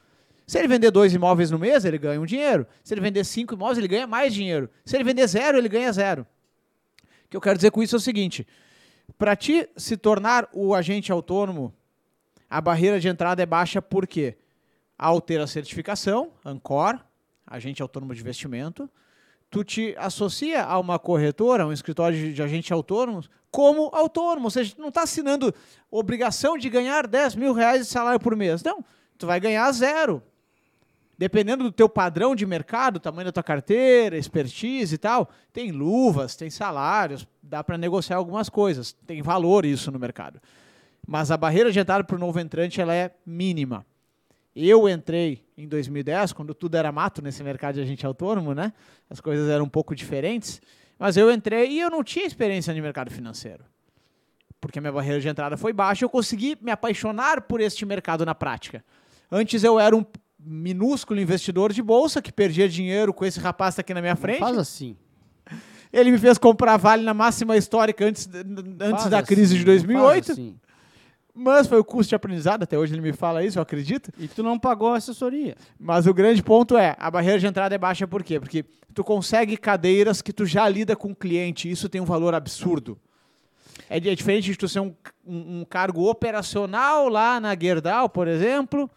Se 0.48 0.58
ele 0.58 0.68
vender 0.68 0.90
dois 0.90 1.14
imóveis 1.14 1.52
no 1.52 1.60
mês, 1.60 1.86
ele 1.86 2.00
ganha 2.00 2.20
um 2.20 2.26
dinheiro. 2.26 2.66
Se 2.84 2.96
ele 2.96 3.02
vender 3.02 3.24
cinco 3.24 3.54
imóveis, 3.54 3.78
ele 3.78 3.88
ganha 3.88 4.08
mais 4.08 4.34
dinheiro. 4.34 4.68
Se 4.84 4.98
ele 4.98 5.04
vender 5.04 5.28
zero, 5.28 5.60
ele 5.60 5.70
ganha 5.70 5.92
zero. 5.94 6.26
O 7.26 7.30
que 7.30 7.38
eu 7.38 7.42
quero 7.42 7.58
dizer 7.58 7.70
com 7.70 7.84
isso 7.84 7.96
é 7.96 8.00
o 8.00 8.02
seguinte: 8.02 8.48
para 9.20 9.36
ti 9.36 9.70
se 9.78 9.96
tornar 9.96 10.50
o 10.52 10.74
agente 10.74 11.12
autônomo, 11.12 11.72
a 12.50 12.60
barreira 12.60 13.00
de 13.00 13.08
entrada 13.08 13.44
é 13.44 13.46
baixa 13.46 13.84
por 13.84 14.08
quê? 14.08 14.36
Ao 14.98 15.22
ter 15.22 15.40
a 15.40 15.46
certificação, 15.46 16.32
Ancor, 16.44 17.00
agente 17.50 17.82
autônomo 17.82 18.14
de 18.14 18.22
investimento, 18.22 18.90
tu 19.50 19.64
te 19.64 19.96
associa 19.98 20.64
a 20.64 20.78
uma 20.80 21.00
corretora, 21.00 21.64
a 21.64 21.68
um 21.68 21.74
escritório 21.74 22.34
de, 22.34 22.42
agente 22.42 22.72
autônomo, 22.72 23.24
como 23.50 23.90
autônomo. 23.94 24.46
Ou 24.46 24.52
seja, 24.52 24.76
tu 24.76 24.82
não 24.82 24.90
está 24.90 25.04
assinando 25.04 25.54
obrigação 25.90 26.58
de 26.58 26.70
ganhar 26.70 27.08
10 27.08 27.36
mil 27.36 27.54
reais 27.54 27.86
de 27.86 27.92
salário 27.92 28.20
por 28.20 28.36
mês. 28.36 28.64
Não, 28.64 28.84
tu 29.18 29.26
vai 29.26 29.40
ganhar 29.40 29.72
zero. 29.72 30.22
Dependendo 31.18 31.66
do 31.66 31.72
teu 31.72 31.90
padrão 31.90 32.34
de 32.34 32.46
mercado, 32.46 33.00
tamanho 33.00 33.26
da 33.26 33.32
tua 33.32 33.44
carteira, 33.44 34.18
expertise 34.18 34.96
e 34.96 34.98
tal, 34.98 35.30
tem 35.52 35.70
luvas, 35.70 36.36
tem 36.36 36.50
salários, 36.50 37.28
dá 37.44 37.62
para 37.62 37.78
negociar 37.78 38.16
algumas 38.16 38.48
coisas. 38.48 38.94
Tem 39.06 39.22
valor 39.22 39.66
isso 39.66 39.92
no 39.92 40.00
mercado. 40.00 40.40
Mas 41.06 41.30
a 41.30 41.36
barreira 41.36 41.72
de 41.72 41.80
entrada 41.80 42.04
para 42.06 42.16
o 42.16 42.20
novo 42.20 42.40
entrante 42.40 42.80
ela 42.80 42.94
é 42.94 43.12
mínima. 43.26 43.86
Eu 44.62 44.90
entrei 44.90 45.42
em 45.58 45.68
2010, 45.70 46.34
quando 46.34 46.54
tudo 46.54 46.76
era 46.76 46.92
mato 46.92 47.22
nesse 47.22 47.42
mercado 47.42 47.76
de 47.76 47.82
agente 47.82 48.06
autônomo, 48.06 48.54
né? 48.54 48.74
As 49.10 49.22
coisas 49.22 49.50
eram 49.50 49.64
um 49.64 49.70
pouco 49.70 49.96
diferentes. 49.96 50.62
Mas 50.98 51.16
eu 51.16 51.32
entrei 51.32 51.70
e 51.70 51.80
eu 51.80 51.90
não 51.90 52.04
tinha 52.04 52.26
experiência 52.26 52.74
no 52.74 52.82
mercado 52.82 53.10
financeiro. 53.10 53.64
Porque 54.60 54.78
a 54.78 54.82
minha 54.82 54.92
barreira 54.92 55.22
de 55.22 55.30
entrada 55.30 55.56
foi 55.56 55.72
baixa, 55.72 56.04
eu 56.04 56.10
consegui 56.10 56.58
me 56.60 56.72
apaixonar 56.72 57.44
por 57.44 57.62
este 57.62 57.86
mercado 57.86 58.26
na 58.26 58.36
prática. 58.36 58.84
Antes 59.32 59.64
eu 59.64 59.80
era 59.80 59.96
um 59.96 60.04
minúsculo 60.38 61.22
investidor 61.22 61.72
de 61.72 61.82
bolsa 61.82 62.22
que 62.22 62.32
perdia 62.32 62.68
dinheiro 62.68 63.14
com 63.14 63.24
esse 63.24 63.40
rapaz 63.40 63.80
aqui 63.80 63.94
na 63.94 64.02
minha 64.02 64.18
frente. 64.18 64.40
Faz 64.40 64.58
assim. 64.58 64.98
Ele 65.92 66.12
me 66.12 66.18
fez 66.18 66.38
comprar 66.38 66.76
Vale 66.76 67.04
na 67.04 67.14
máxima 67.14 67.56
histórica 67.56 68.06
antes, 68.06 68.28
antes 68.28 69.04
Faz 69.04 69.10
da 69.10 69.24
crise 69.24 69.54
assim, 69.54 69.60
de 69.60 69.66
2008. 69.66 70.26
faz 70.26 70.30
assim. 70.32 70.56
Mas 71.34 71.68
foi 71.68 71.80
o 71.80 71.84
custo 71.84 72.10
de 72.10 72.16
aprendizado, 72.16 72.64
até 72.64 72.78
hoje 72.78 72.94
ele 72.94 73.02
me 73.02 73.14
fala 73.14 73.44
isso, 73.44 73.58
eu 73.60 73.64
acredito. 73.64 74.12
E 74.18 74.28
tu 74.28 74.44
não 74.44 74.60
pagou 74.60 74.94
a 74.94 74.98
assessoria. 74.98 75.56
Mas 75.80 76.06
o 76.08 76.14
grande 76.14 76.44
ponto 76.44 76.76
é, 76.78 76.96
a 77.00 77.10
barreira 77.10 77.40
de 77.40 77.48
entrada 77.48 77.74
é 77.74 77.78
baixa 77.78 78.08
por 78.08 78.24
quê? 78.24 78.40
Porque 78.40 78.66
tu 78.94 79.04
consegue 79.04 79.56
cadeiras 79.56 80.22
que 80.22 80.34
tu 80.34 80.46
já 80.46 80.68
lida 80.68 80.96
com 80.96 81.12
o 81.12 81.16
cliente, 81.16 81.70
isso 81.70 81.88
tem 81.88 82.02
um 82.02 82.06
valor 82.06 82.34
absurdo. 82.34 82.98
É, 83.90 83.98
é 83.98 84.16
diferente 84.16 84.46
de 84.52 84.58
tu 84.58 84.68
ser 84.68 84.82
um, 84.82 84.94
um- 85.26 85.60
um 85.62 85.66
cargo 85.66 86.10
operacional 86.10 87.08
lá 87.08 87.40
na 87.40 87.56
Gerdau, 87.58 88.10
por 88.10 88.28
exemplo, 88.28 88.90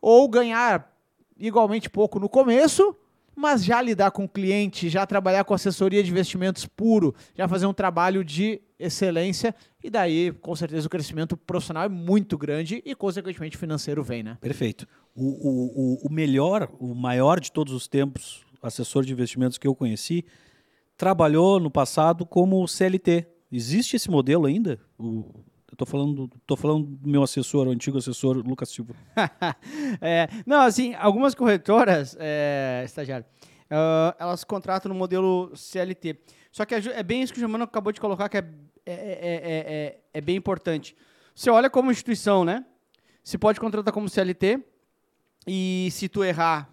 ou 0.00 0.28
ganhar 0.28 0.90
igualmente 1.38 1.88
pouco 1.88 2.18
no 2.18 2.28
começo, 2.28 2.96
mas 3.34 3.64
já 3.64 3.80
lidar 3.80 4.10
com 4.10 4.24
o 4.24 4.28
cliente, 4.28 4.88
já 4.88 5.06
trabalhar 5.06 5.44
com 5.44 5.54
assessoria 5.54 6.02
de 6.02 6.10
investimentos 6.10 6.66
puro, 6.66 7.14
já 7.34 7.46
fazer 7.48 7.66
um 7.66 7.72
trabalho 7.72 8.24
de 8.24 8.60
excelência, 8.84 9.54
e 9.82 9.90
daí, 9.90 10.32
com 10.32 10.54
certeza, 10.54 10.86
o 10.86 10.90
crescimento 10.90 11.36
profissional 11.36 11.84
é 11.84 11.88
muito 11.88 12.36
grande 12.36 12.82
e, 12.84 12.94
consequentemente, 12.94 13.56
financeiro 13.56 14.02
vem, 14.02 14.22
né? 14.22 14.38
Perfeito. 14.40 14.86
O, 15.14 15.24
o, 15.24 16.06
o, 16.06 16.12
melhor, 16.12 16.70
o 16.78 16.94
maior 16.94 17.40
de 17.40 17.52
todos 17.52 17.72
os 17.72 17.86
tempos, 17.86 18.44
assessor 18.62 19.04
de 19.04 19.12
investimentos 19.12 19.58
que 19.58 19.66
eu 19.66 19.74
conheci, 19.74 20.24
trabalhou 20.96 21.58
no 21.60 21.70
passado 21.70 22.24
como 22.24 22.66
CLT. 22.66 23.26
Existe 23.50 23.96
esse 23.96 24.10
modelo 24.10 24.46
ainda? 24.46 24.78
O, 24.98 25.24
eu 25.70 25.76
tô 25.76 25.86
falando, 25.86 26.30
tô 26.46 26.56
falando 26.56 26.84
do 26.84 27.08
meu 27.08 27.22
assessor, 27.22 27.66
o 27.66 27.70
antigo 27.70 27.98
assessor 27.98 28.36
Lucas 28.36 28.70
Silva. 28.70 28.94
É, 30.00 30.28
não, 30.46 30.62
assim, 30.62 30.94
algumas 30.94 31.34
corretoras, 31.34 32.16
é, 32.18 32.82
estagiário, 32.84 33.26
ah, 33.74 34.14
elas 34.18 34.44
contratam 34.44 34.92
no 34.92 34.98
modelo 34.98 35.50
CLT. 35.56 36.18
Só 36.50 36.66
que 36.66 36.74
é 36.74 36.82
é 36.92 37.02
bem 37.02 37.22
isso 37.22 37.32
que 37.32 37.38
o 37.38 37.40
Germano 37.40 37.64
acabou 37.64 37.90
de 37.90 38.00
colocar, 38.00 38.28
que 38.28 38.36
é, 38.36 38.44
é, 38.84 38.92
é, 38.92 38.94
é, 38.94 39.74
é- 39.74 40.00
é 40.14 40.20
bem 40.20 40.36
importante. 40.36 40.96
Você 41.34 41.50
olha 41.50 41.70
como 41.70 41.90
instituição, 41.90 42.44
né? 42.44 42.64
Você 43.22 43.38
pode 43.38 43.58
contratar 43.60 43.92
como 43.92 44.08
CLT 44.08 44.60
e 45.46 45.88
se 45.90 46.08
tu 46.08 46.22
errar 46.24 46.68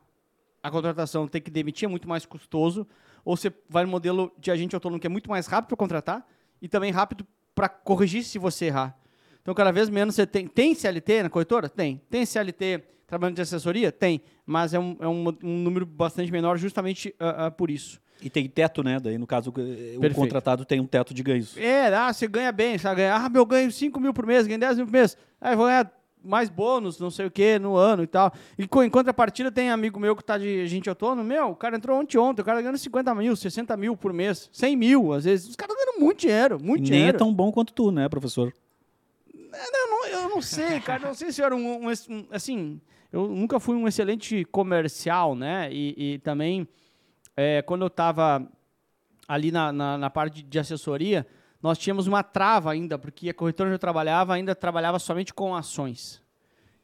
a 0.62 0.70
contratação, 0.70 1.28
tem 1.28 1.42
que 1.42 1.50
demitir, 1.50 1.86
é 1.86 1.90
muito 1.90 2.08
mais 2.08 2.26
custoso. 2.26 2.88
Ou 3.24 3.38
você 3.38 3.52
vai 3.70 3.84
no 3.86 3.92
modelo 3.92 4.32
de 4.38 4.52
agente 4.52 4.76
autônomo, 4.76 5.00
que 5.00 5.08
é 5.08 5.10
muito 5.10 5.30
mais 5.30 5.48
rápido 5.48 5.70
para 5.70 5.78
contratar 5.78 6.28
e 6.62 6.68
também 6.68 6.92
rápido 6.92 7.26
para 7.54 7.70
corrigir 7.70 8.24
se 8.24 8.38
você 8.38 8.66
errar. 8.66 8.98
Então, 9.42 9.54
cada 9.54 9.72
vez 9.72 9.90
menos 9.90 10.16
você 10.16 10.26
tem. 10.26 10.48
Tem 10.48 10.76
CLT 10.76 11.24
na 11.24 11.30
corretora? 11.30 11.70
Tem. 11.70 12.02
Tem 12.10 12.26
CLT 12.26 12.84
trabalhando 13.08 13.36
de 13.36 13.42
assessoria? 13.42 13.92
Tem. 13.92 14.22
Mas 14.46 14.74
é 14.74 14.80
um, 14.80 14.98
é 15.00 15.08
um, 15.08 15.28
um 15.44 15.58
número 15.60 15.86
bastante 15.86 16.32
menor 16.32 16.58
justamente 16.58 17.16
ah, 17.20 17.48
ah, 17.48 17.52
por 17.52 17.72
isso. 17.72 18.02
E 18.22 18.30
tem 18.30 18.48
teto, 18.50 18.84
né? 18.84 19.00
Daí, 19.00 19.18
no 19.18 19.26
caso, 19.28 19.50
eh, 19.58 19.96
o 19.98 20.02
Perfeito. 20.02 20.16
contratado 20.16 20.66
tem 20.66 20.80
um 20.80 20.86
teto 20.86 21.14
de 21.14 21.24
ganhos. 21.24 21.56
É, 21.58 21.88
ah, 21.94 22.12
você 22.12 22.28
ganha 22.28 22.52
bem, 22.52 22.78
você 22.78 22.84
vai 22.84 22.96
ganhar, 22.96 23.16
ah, 23.16 23.30
meu, 23.30 23.42
eu 23.42 23.46
ganho 23.46 23.72
5 23.72 24.00
mil 24.00 24.14
por 24.14 24.26
mês, 24.26 24.46
ganho 24.46 24.60
10 24.60 24.78
mil 24.78 24.86
por 24.86 24.92
mês. 24.92 25.18
Aí 25.40 25.56
vou 25.56 25.66
ganhar 25.68 25.90
mais 26.22 26.50
bônus, 26.50 27.00
não 27.00 27.10
sei 27.10 27.28
o 27.28 27.32
que, 27.32 27.58
no 27.60 27.78
ano 27.78 28.04
e 28.04 28.08
tal. 28.08 28.34
E 28.58 28.68
co- 28.68 28.84
em 28.84 28.90
contrapartida 28.90 29.50
tem 29.50 29.70
amigo 29.70 29.98
meu 30.02 30.18
que 30.18 30.24
tá 30.24 30.38
de 30.38 30.68
gente 30.68 30.90
autônomo, 30.90 31.24
meu, 31.24 31.52
o 31.52 31.56
cara 31.56 31.78
entrou 31.78 31.98
ontem 31.98 32.18
ontem, 32.18 32.42
o 32.42 32.46
cara 32.46 32.60
ganhando 32.62 32.78
50 32.78 33.16
mil, 33.16 33.34
60 33.38 33.78
mil 33.78 33.96
por 33.96 34.12
mês, 34.12 34.50
100 34.52 34.76
mil, 34.76 35.14
às 35.14 35.24
vezes. 35.24 35.48
Os 35.48 35.56
caras 35.56 35.74
ganhando 35.78 36.02
muito 36.02 36.20
dinheiro, 36.20 36.60
muito 36.62 36.82
Nem 36.82 36.92
dinheiro. 36.92 37.16
é 37.16 37.20
tão 37.20 37.34
bom 37.34 37.52
quanto 37.54 37.72
tu, 37.72 37.90
né, 37.90 38.10
professor? 38.10 38.54
Eu 39.34 39.72
não, 39.90 40.08
eu 40.08 40.30
não 40.30 40.42
sei, 40.42 40.80
cara. 40.82 41.08
Não 41.08 41.14
sei 41.14 41.32
se 41.32 41.42
eu 41.42 41.46
era 41.46 41.56
um, 41.56 41.86
um 41.86 41.90
um- 41.90 42.26
Assim, 42.32 42.80
eu 43.12 43.28
nunca 43.30 43.60
fui 43.60 43.76
um 43.76 43.88
excelente 43.88 44.44
comercial, 44.46 45.36
né? 45.36 45.70
E, 45.72 46.16
e 46.16 46.20
também, 46.20 46.68
é, 47.42 47.62
quando 47.62 47.82
eu 47.84 47.88
estava 47.88 48.46
ali 49.28 49.52
na, 49.52 49.72
na, 49.72 49.98
na 49.98 50.10
parte 50.10 50.42
de 50.44 50.60
assessoria, 50.60 51.26
nós 51.62 51.78
tínhamos 51.78 52.06
uma 52.08 52.22
trava 52.24 52.72
ainda, 52.72 52.98
porque 52.98 53.30
a 53.30 53.34
corretora 53.34 53.70
onde 53.70 53.76
eu 53.76 53.80
trabalhava 53.80 54.34
ainda 54.34 54.54
trabalhava 54.56 55.00
somente 55.00 55.34
com 55.34 55.56
ações, 55.56 56.22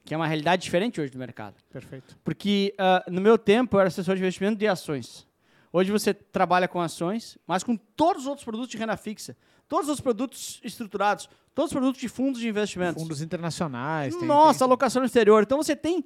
que 0.06 0.14
é 0.14 0.18
uma 0.18 0.28
realidade 0.28 0.62
diferente 0.64 1.02
hoje 1.02 1.12
do 1.12 1.18
mercado. 1.18 1.56
Perfeito. 1.72 2.16
Porque 2.24 2.74
ah, 2.78 3.04
no 3.10 3.20
meu 3.20 3.38
tempo 3.38 3.76
eu 3.76 3.80
era 3.82 3.88
assessor 3.90 4.16
de 4.16 4.22
investimento 4.22 4.58
de 4.58 4.68
ações. 4.68 5.28
Hoje 5.74 5.92
você 5.92 6.14
trabalha 6.14 6.68
com 6.70 6.80
ações, 6.80 7.38
mas 7.46 7.64
com 7.64 7.76
todos 7.76 8.22
os 8.24 8.28
outros 8.28 8.46
produtos 8.46 8.70
de 8.70 8.78
renda 8.78 8.96
fixa, 8.96 9.36
todos 9.68 9.90
os 9.90 10.00
produtos 10.00 10.62
estruturados, 10.64 11.28
todos 11.54 11.72
os 11.72 11.74
produtos 11.74 12.00
de 12.00 12.08
fundos 12.08 12.40
de 12.40 12.48
investimentos. 12.48 13.02
Fundos 13.02 13.22
internacionais. 13.22 14.16
tem- 14.16 14.26
Nossa, 14.28 14.60
tem- 14.60 14.66
alocação 14.68 15.02
no 15.02 15.06
exterior. 15.06 15.42
Então 15.44 15.58
você 15.58 15.76
tem 15.76 16.06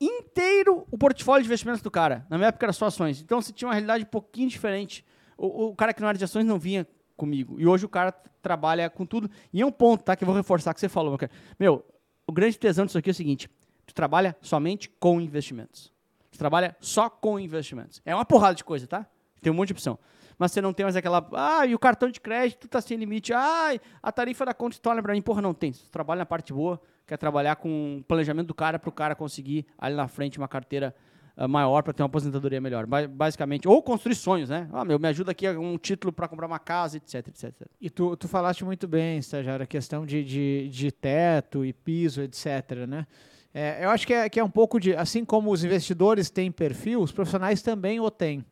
inteiro 0.00 0.86
o 0.90 0.98
portfólio 0.98 1.42
de 1.42 1.48
investimentos 1.48 1.82
do 1.82 1.90
cara. 1.90 2.26
Na 2.28 2.36
minha 2.36 2.48
época 2.48 2.66
era 2.66 2.72
só 2.72 2.86
ações. 2.86 3.20
Então 3.20 3.40
você 3.40 3.52
tinha 3.52 3.68
uma 3.68 3.74
realidade 3.74 4.04
um 4.04 4.08
pouquinho 4.08 4.48
diferente. 4.48 5.04
O, 5.36 5.66
o 5.66 5.76
cara 5.76 5.92
que 5.92 6.00
não 6.00 6.08
era 6.08 6.18
de 6.18 6.24
ações 6.24 6.44
não 6.44 6.58
vinha 6.58 6.86
comigo. 7.16 7.60
E 7.60 7.66
hoje 7.66 7.84
o 7.84 7.88
cara 7.88 8.12
trabalha 8.12 8.90
com 8.90 9.06
tudo. 9.06 9.30
E 9.52 9.62
é 9.62 9.66
um 9.66 9.72
ponto, 9.72 10.04
tá? 10.04 10.16
Que 10.16 10.24
eu 10.24 10.26
vou 10.26 10.34
reforçar 10.34 10.74
que 10.74 10.80
você 10.80 10.88
falou, 10.88 11.10
meu 11.10 11.18
cara. 11.18 11.32
Meu, 11.58 11.84
o 12.26 12.32
grande 12.32 12.58
tesão 12.58 12.84
disso 12.86 12.98
aqui 12.98 13.10
é 13.10 13.12
o 13.12 13.14
seguinte: 13.14 13.48
tu 13.86 13.94
trabalha 13.94 14.36
somente 14.40 14.88
com 14.88 15.20
investimentos. 15.20 15.92
Tu 16.30 16.38
trabalha 16.38 16.76
só 16.80 17.08
com 17.08 17.38
investimentos. 17.38 18.02
É 18.04 18.14
uma 18.14 18.24
porrada 18.24 18.54
de 18.54 18.64
coisa, 18.64 18.86
tá? 18.86 19.06
Tem 19.44 19.52
um 19.52 19.56
monte 19.56 19.68
de 19.68 19.74
opção. 19.74 19.98
Mas 20.36 20.50
você 20.50 20.60
não 20.60 20.72
tem 20.72 20.82
mais 20.84 20.96
aquela. 20.96 21.24
Ah, 21.32 21.64
e 21.64 21.74
o 21.74 21.78
cartão 21.78 22.10
de 22.10 22.20
crédito 22.20 22.66
tá 22.66 22.80
sem 22.80 22.96
limite. 22.98 23.32
Ai, 23.32 23.80
a 24.02 24.10
tarifa 24.10 24.44
da 24.44 24.52
conta 24.52 24.76
torna 24.82 25.00
pra 25.00 25.12
mim. 25.12 25.22
Porra, 25.22 25.40
não 25.40 25.54
tem. 25.54 25.70
Tu 25.70 25.88
trabalha 25.92 26.18
na 26.20 26.26
parte 26.26 26.52
boa, 26.52 26.80
quer 27.06 27.16
trabalhar 27.16 27.54
com 27.56 27.98
o 28.00 28.04
planejamento 28.04 28.48
do 28.48 28.54
cara 28.54 28.76
pro 28.78 28.90
cara 28.90 29.14
conseguir 29.14 29.64
ali 29.78 29.94
na 29.94 30.08
frente 30.08 30.36
uma 30.38 30.48
carteira 30.48 30.92
ah, 31.36 31.46
maior 31.46 31.82
para 31.84 31.92
ter 31.92 32.02
uma 32.02 32.06
aposentadoria 32.08 32.60
melhor. 32.60 32.84
Ba- 32.84 33.06
Basicamente. 33.06 33.68
Ou 33.68 33.80
construir 33.80 34.16
sonhos, 34.16 34.48
né? 34.48 34.68
Ah, 34.72 34.84
meu, 34.84 34.98
me 34.98 35.06
ajuda 35.06 35.30
aqui 35.30 35.48
um 35.50 35.78
título 35.78 36.12
para 36.12 36.26
comprar 36.26 36.46
uma 36.48 36.58
casa, 36.58 36.96
etc, 36.96 37.28
etc, 37.28 37.44
etc. 37.44 37.68
E 37.80 37.88
tu, 37.88 38.16
tu 38.16 38.26
falaste 38.26 38.64
muito 38.64 38.88
bem, 38.88 39.18
estagiário, 39.18 39.62
a 39.62 39.66
questão 39.68 40.04
de, 40.04 40.24
de, 40.24 40.68
de 40.68 40.90
teto 40.90 41.64
e 41.64 41.72
piso, 41.72 42.20
etc. 42.22 42.86
Né? 42.88 43.06
É, 43.54 43.84
eu 43.84 43.90
acho 43.90 44.04
que 44.04 44.12
é, 44.12 44.28
que 44.28 44.40
é 44.40 44.42
um 44.44 44.50
pouco 44.50 44.80
de. 44.80 44.96
Assim 44.96 45.24
como 45.24 45.52
os 45.52 45.62
investidores 45.62 46.28
têm 46.28 46.50
perfil, 46.50 47.00
os 47.02 47.12
profissionais 47.12 47.62
também 47.62 48.00
o 48.00 48.10
têm. 48.10 48.44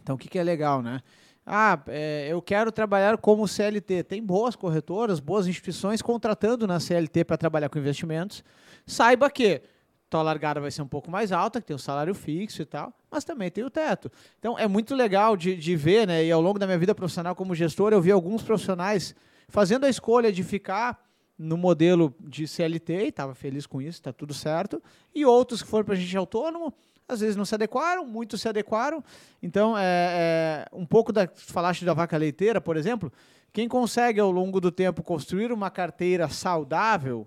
Então, 0.00 0.14
o 0.14 0.18
que, 0.18 0.28
que 0.28 0.38
é 0.38 0.42
legal, 0.42 0.82
né? 0.82 1.00
Ah, 1.44 1.80
é, 1.86 2.26
eu 2.28 2.42
quero 2.42 2.72
trabalhar 2.72 3.16
como 3.18 3.46
CLT. 3.46 4.02
Tem 4.02 4.22
boas 4.22 4.56
corretoras, 4.56 5.20
boas 5.20 5.46
instituições 5.46 6.02
contratando 6.02 6.66
na 6.66 6.80
CLT 6.80 7.24
para 7.24 7.36
trabalhar 7.36 7.68
com 7.68 7.78
investimentos. 7.78 8.42
Saiba 8.84 9.30
que 9.30 9.62
tua 10.10 10.22
largada 10.22 10.60
vai 10.60 10.70
ser 10.70 10.82
um 10.82 10.88
pouco 10.88 11.10
mais 11.10 11.32
alta, 11.32 11.60
que 11.60 11.66
tem 11.66 11.76
o 11.76 11.78
salário 11.78 12.14
fixo 12.14 12.62
e 12.62 12.64
tal, 12.64 12.92
mas 13.10 13.24
também 13.24 13.50
tem 13.50 13.64
o 13.64 13.70
teto. 13.70 14.10
Então 14.38 14.58
é 14.58 14.66
muito 14.66 14.94
legal 14.94 15.36
de, 15.36 15.56
de 15.56 15.76
ver, 15.76 16.06
né? 16.06 16.24
E 16.24 16.32
ao 16.32 16.40
longo 16.40 16.58
da 16.58 16.66
minha 16.66 16.78
vida 16.78 16.94
profissional 16.94 17.34
como 17.34 17.54
gestor, 17.54 17.92
eu 17.92 18.00
vi 18.00 18.10
alguns 18.10 18.42
profissionais 18.42 19.14
fazendo 19.48 19.84
a 19.84 19.88
escolha 19.88 20.32
de 20.32 20.42
ficar 20.42 21.04
no 21.38 21.56
modelo 21.56 22.14
de 22.20 22.48
CLT 22.48 23.04
e 23.04 23.08
estava 23.08 23.34
feliz 23.34 23.66
com 23.66 23.82
isso, 23.82 23.98
está 23.98 24.12
tudo 24.12 24.32
certo. 24.32 24.82
E 25.14 25.24
outros 25.24 25.62
que 25.62 25.68
foram 25.68 25.84
para 25.84 25.94
a 25.94 25.96
gente 25.96 26.16
autônomo, 26.16 26.72
às 27.08 27.20
vezes 27.20 27.36
não 27.36 27.44
se 27.44 27.54
adequaram, 27.54 28.04
muitos 28.06 28.40
se 28.40 28.48
adequaram. 28.48 29.02
Então, 29.42 29.76
é, 29.78 29.82
é, 29.84 30.66
um 30.72 30.84
pouco 30.86 31.12
da. 31.12 31.28
Falaste 31.34 31.84
da 31.84 31.94
vaca 31.94 32.16
leiteira, 32.16 32.60
por 32.60 32.76
exemplo. 32.76 33.12
Quem 33.52 33.68
consegue 33.68 34.20
ao 34.20 34.30
longo 34.30 34.60
do 34.60 34.70
tempo 34.70 35.02
construir 35.02 35.50
uma 35.50 35.70
carteira 35.70 36.28
saudável, 36.28 37.26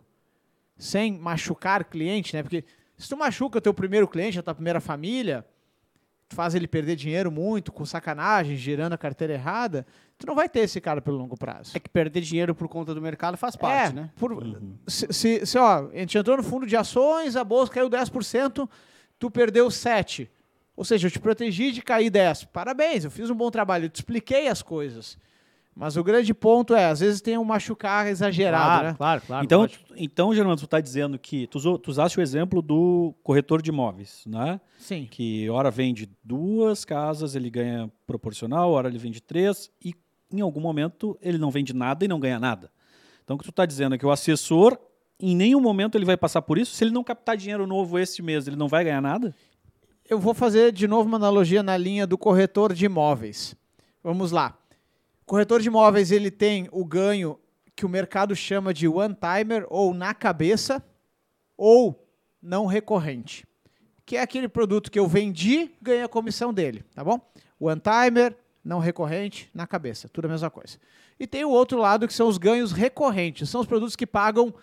sem 0.78 1.18
machucar 1.18 1.84
cliente, 1.86 2.36
né? 2.36 2.44
Porque 2.44 2.64
se 2.98 3.10
tu 3.10 3.18
machuca 3.18 3.58
o 3.58 3.62
teu 3.62 3.74
primeiro 3.74 4.08
cliente, 4.08 4.38
a 4.38 4.44
tua 4.44 4.54
primeira 4.54 4.80
família, 4.80 5.44
tu 6.28 6.36
faz 6.36 6.54
ele 6.54 6.68
perder 6.68 6.96
dinheiro 6.96 7.32
muito, 7.32 7.72
com 7.72 7.84
sacanagem, 7.84 8.56
girando 8.56 8.94
a 8.94 8.98
carteira 8.98 9.34
errada, 9.34 9.88
tu 10.20 10.28
não 10.28 10.36
vai 10.36 10.48
ter 10.48 10.60
esse 10.60 10.80
cara 10.80 11.02
pelo 11.02 11.18
longo 11.18 11.36
prazo. 11.36 11.72
É 11.76 11.80
que 11.80 11.90
perder 11.90 12.22
dinheiro 12.22 12.54
por 12.54 12.68
conta 12.68 12.94
do 12.94 13.02
mercado 13.02 13.36
faz 13.36 13.56
parte, 13.56 13.92
é, 13.92 13.94
né? 13.94 14.12
por- 14.16 14.38
se, 14.88 15.12
se, 15.12 15.46
se, 15.48 15.58
ó, 15.58 15.88
a 15.92 15.98
gente 15.98 16.16
entrou 16.16 16.38
no 16.38 16.44
fundo 16.44 16.68
de 16.68 16.78
ações, 16.78 17.36
a 17.36 17.44
bolsa 17.44 17.72
caiu 17.72 17.90
10%, 17.90 18.70
tu 19.20 19.30
perdeu 19.30 19.68
7%. 19.68 20.28
Ou 20.76 20.86
seja, 20.86 21.08
eu 21.08 21.12
te 21.12 21.20
protegi 21.20 21.72
de 21.74 21.82
cair 21.82 22.10
10%. 22.10 22.48
Parabéns, 22.54 23.04
eu 23.04 23.12
fiz 23.12 23.30
um 23.30 23.36
bom 23.36 23.52
trabalho, 23.52 23.86
eu 23.86 23.90
te 23.90 23.98
expliquei 23.98 24.48
as 24.48 24.62
coisas. 24.62 25.18
Mas 25.76 25.96
o 25.96 26.04
grande 26.04 26.34
ponto 26.34 26.74
é, 26.74 26.86
às 26.86 27.00
vezes 27.00 27.22
tem 27.22 27.38
um 27.38 27.44
machucar 27.44 28.08
exagerado, 28.08 28.66
claro, 28.66 28.88
né? 28.88 28.94
claro, 28.98 29.22
claro. 29.26 29.46
então, 29.46 29.62
lógico. 29.62 29.94
então, 29.96 30.34
Germano, 30.34 30.58
tu 30.58 30.66
está 30.66 30.82
dizendo 30.82 31.18
que 31.18 31.48
tu, 31.48 31.58
usou- 31.58 31.78
tu 31.78 31.90
usaste 31.90 32.20
o 32.20 32.22
exemplo 32.22 32.62
do 32.62 33.14
corretor 33.24 33.62
de 33.62 33.70
imóveis, 33.70 34.24
né? 34.26 34.60
Sim. 34.78 35.08
Que 35.10 35.50
hora 35.50 35.72
vende 35.72 36.10
duas 36.24 36.84
casas, 36.84 37.36
ele 37.36 37.50
ganha 37.50 37.90
proporcional, 38.06 38.72
hora 38.72 38.90
ele 38.90 38.98
vende 38.98 39.22
três, 39.22 39.70
e 39.84 39.94
em 40.34 40.42
algum 40.42 40.60
momento 40.60 41.18
ele 41.22 41.38
não 41.38 41.50
vende 41.52 41.74
nada 41.74 42.04
e 42.04 42.08
não 42.08 42.20
ganha 42.20 42.40
nada. 42.40 42.70
Então, 43.24 43.36
o 43.36 43.40
que 43.40 43.46
tu 43.46 43.52
está 43.52 43.66
dizendo 43.66 43.96
é 43.96 43.98
que 43.98 44.06
o 44.06 44.12
assessor, 44.12 44.78
em 45.20 45.36
nenhum 45.36 45.60
momento 45.60 45.98
ele 45.98 46.06
vai 46.06 46.16
passar 46.16 46.42
por 46.42 46.58
isso. 46.58 46.74
Se 46.74 46.84
ele 46.84 46.92
não 46.92 47.04
captar 47.04 47.36
dinheiro 47.36 47.68
novo 47.68 48.00
este 48.00 48.22
mês, 48.22 48.48
ele 48.48 48.56
não 48.56 48.68
vai 48.68 48.84
ganhar 48.84 49.02
nada? 49.02 49.36
Eu 50.10 50.18
vou 50.18 50.34
fazer 50.34 50.72
de 50.72 50.88
novo 50.88 51.08
uma 51.08 51.18
analogia 51.18 51.62
na 51.62 51.76
linha 51.76 52.08
do 52.08 52.18
corretor 52.18 52.74
de 52.74 52.86
imóveis. 52.86 53.56
Vamos 54.04 54.32
lá. 54.32 54.58
O 55.22 55.26
corretor 55.26 55.62
de 55.62 55.68
imóveis 55.68 56.12
ele 56.12 56.32
tem 56.32 56.68
o 56.72 56.86
ganho 56.86 57.38
que 57.76 57.86
o 57.86 57.90
mercado 57.90 58.36
chama 58.36 58.74
de 58.74 58.88
one 58.88 59.16
timer 59.16 59.66
ou 59.70 59.94
na 59.94 60.14
cabeça 60.14 60.84
ou 61.56 62.08
não 62.42 62.66
recorrente, 62.66 63.46
que 64.06 64.16
é 64.16 64.22
aquele 64.22 64.48
produto 64.48 64.90
que 64.90 64.98
eu 64.98 65.08
vendi, 65.08 65.72
ganha 65.82 66.06
a 66.06 66.10
comissão 66.10 66.54
dele, 66.54 66.84
tá 66.96 67.04
bom? 67.04 67.20
One 67.60 67.82
timer, 67.82 68.36
não 68.64 68.80
recorrente, 68.80 69.50
na 69.54 69.68
cabeça, 69.68 70.10
tudo 70.10 70.26
a 70.26 70.30
mesma 70.30 70.50
coisa. 70.50 70.78
E 71.20 71.28
tem 71.28 71.44
o 71.44 71.50
outro 71.50 71.78
lado 71.78 72.08
que 72.08 72.14
são 72.14 72.28
os 72.28 72.38
ganhos 72.38 72.72
recorrentes, 72.72 73.50
são 73.50 73.62
os 73.62 73.68
produtos 73.68 73.96
que 73.96 74.08
pagam 74.08 74.54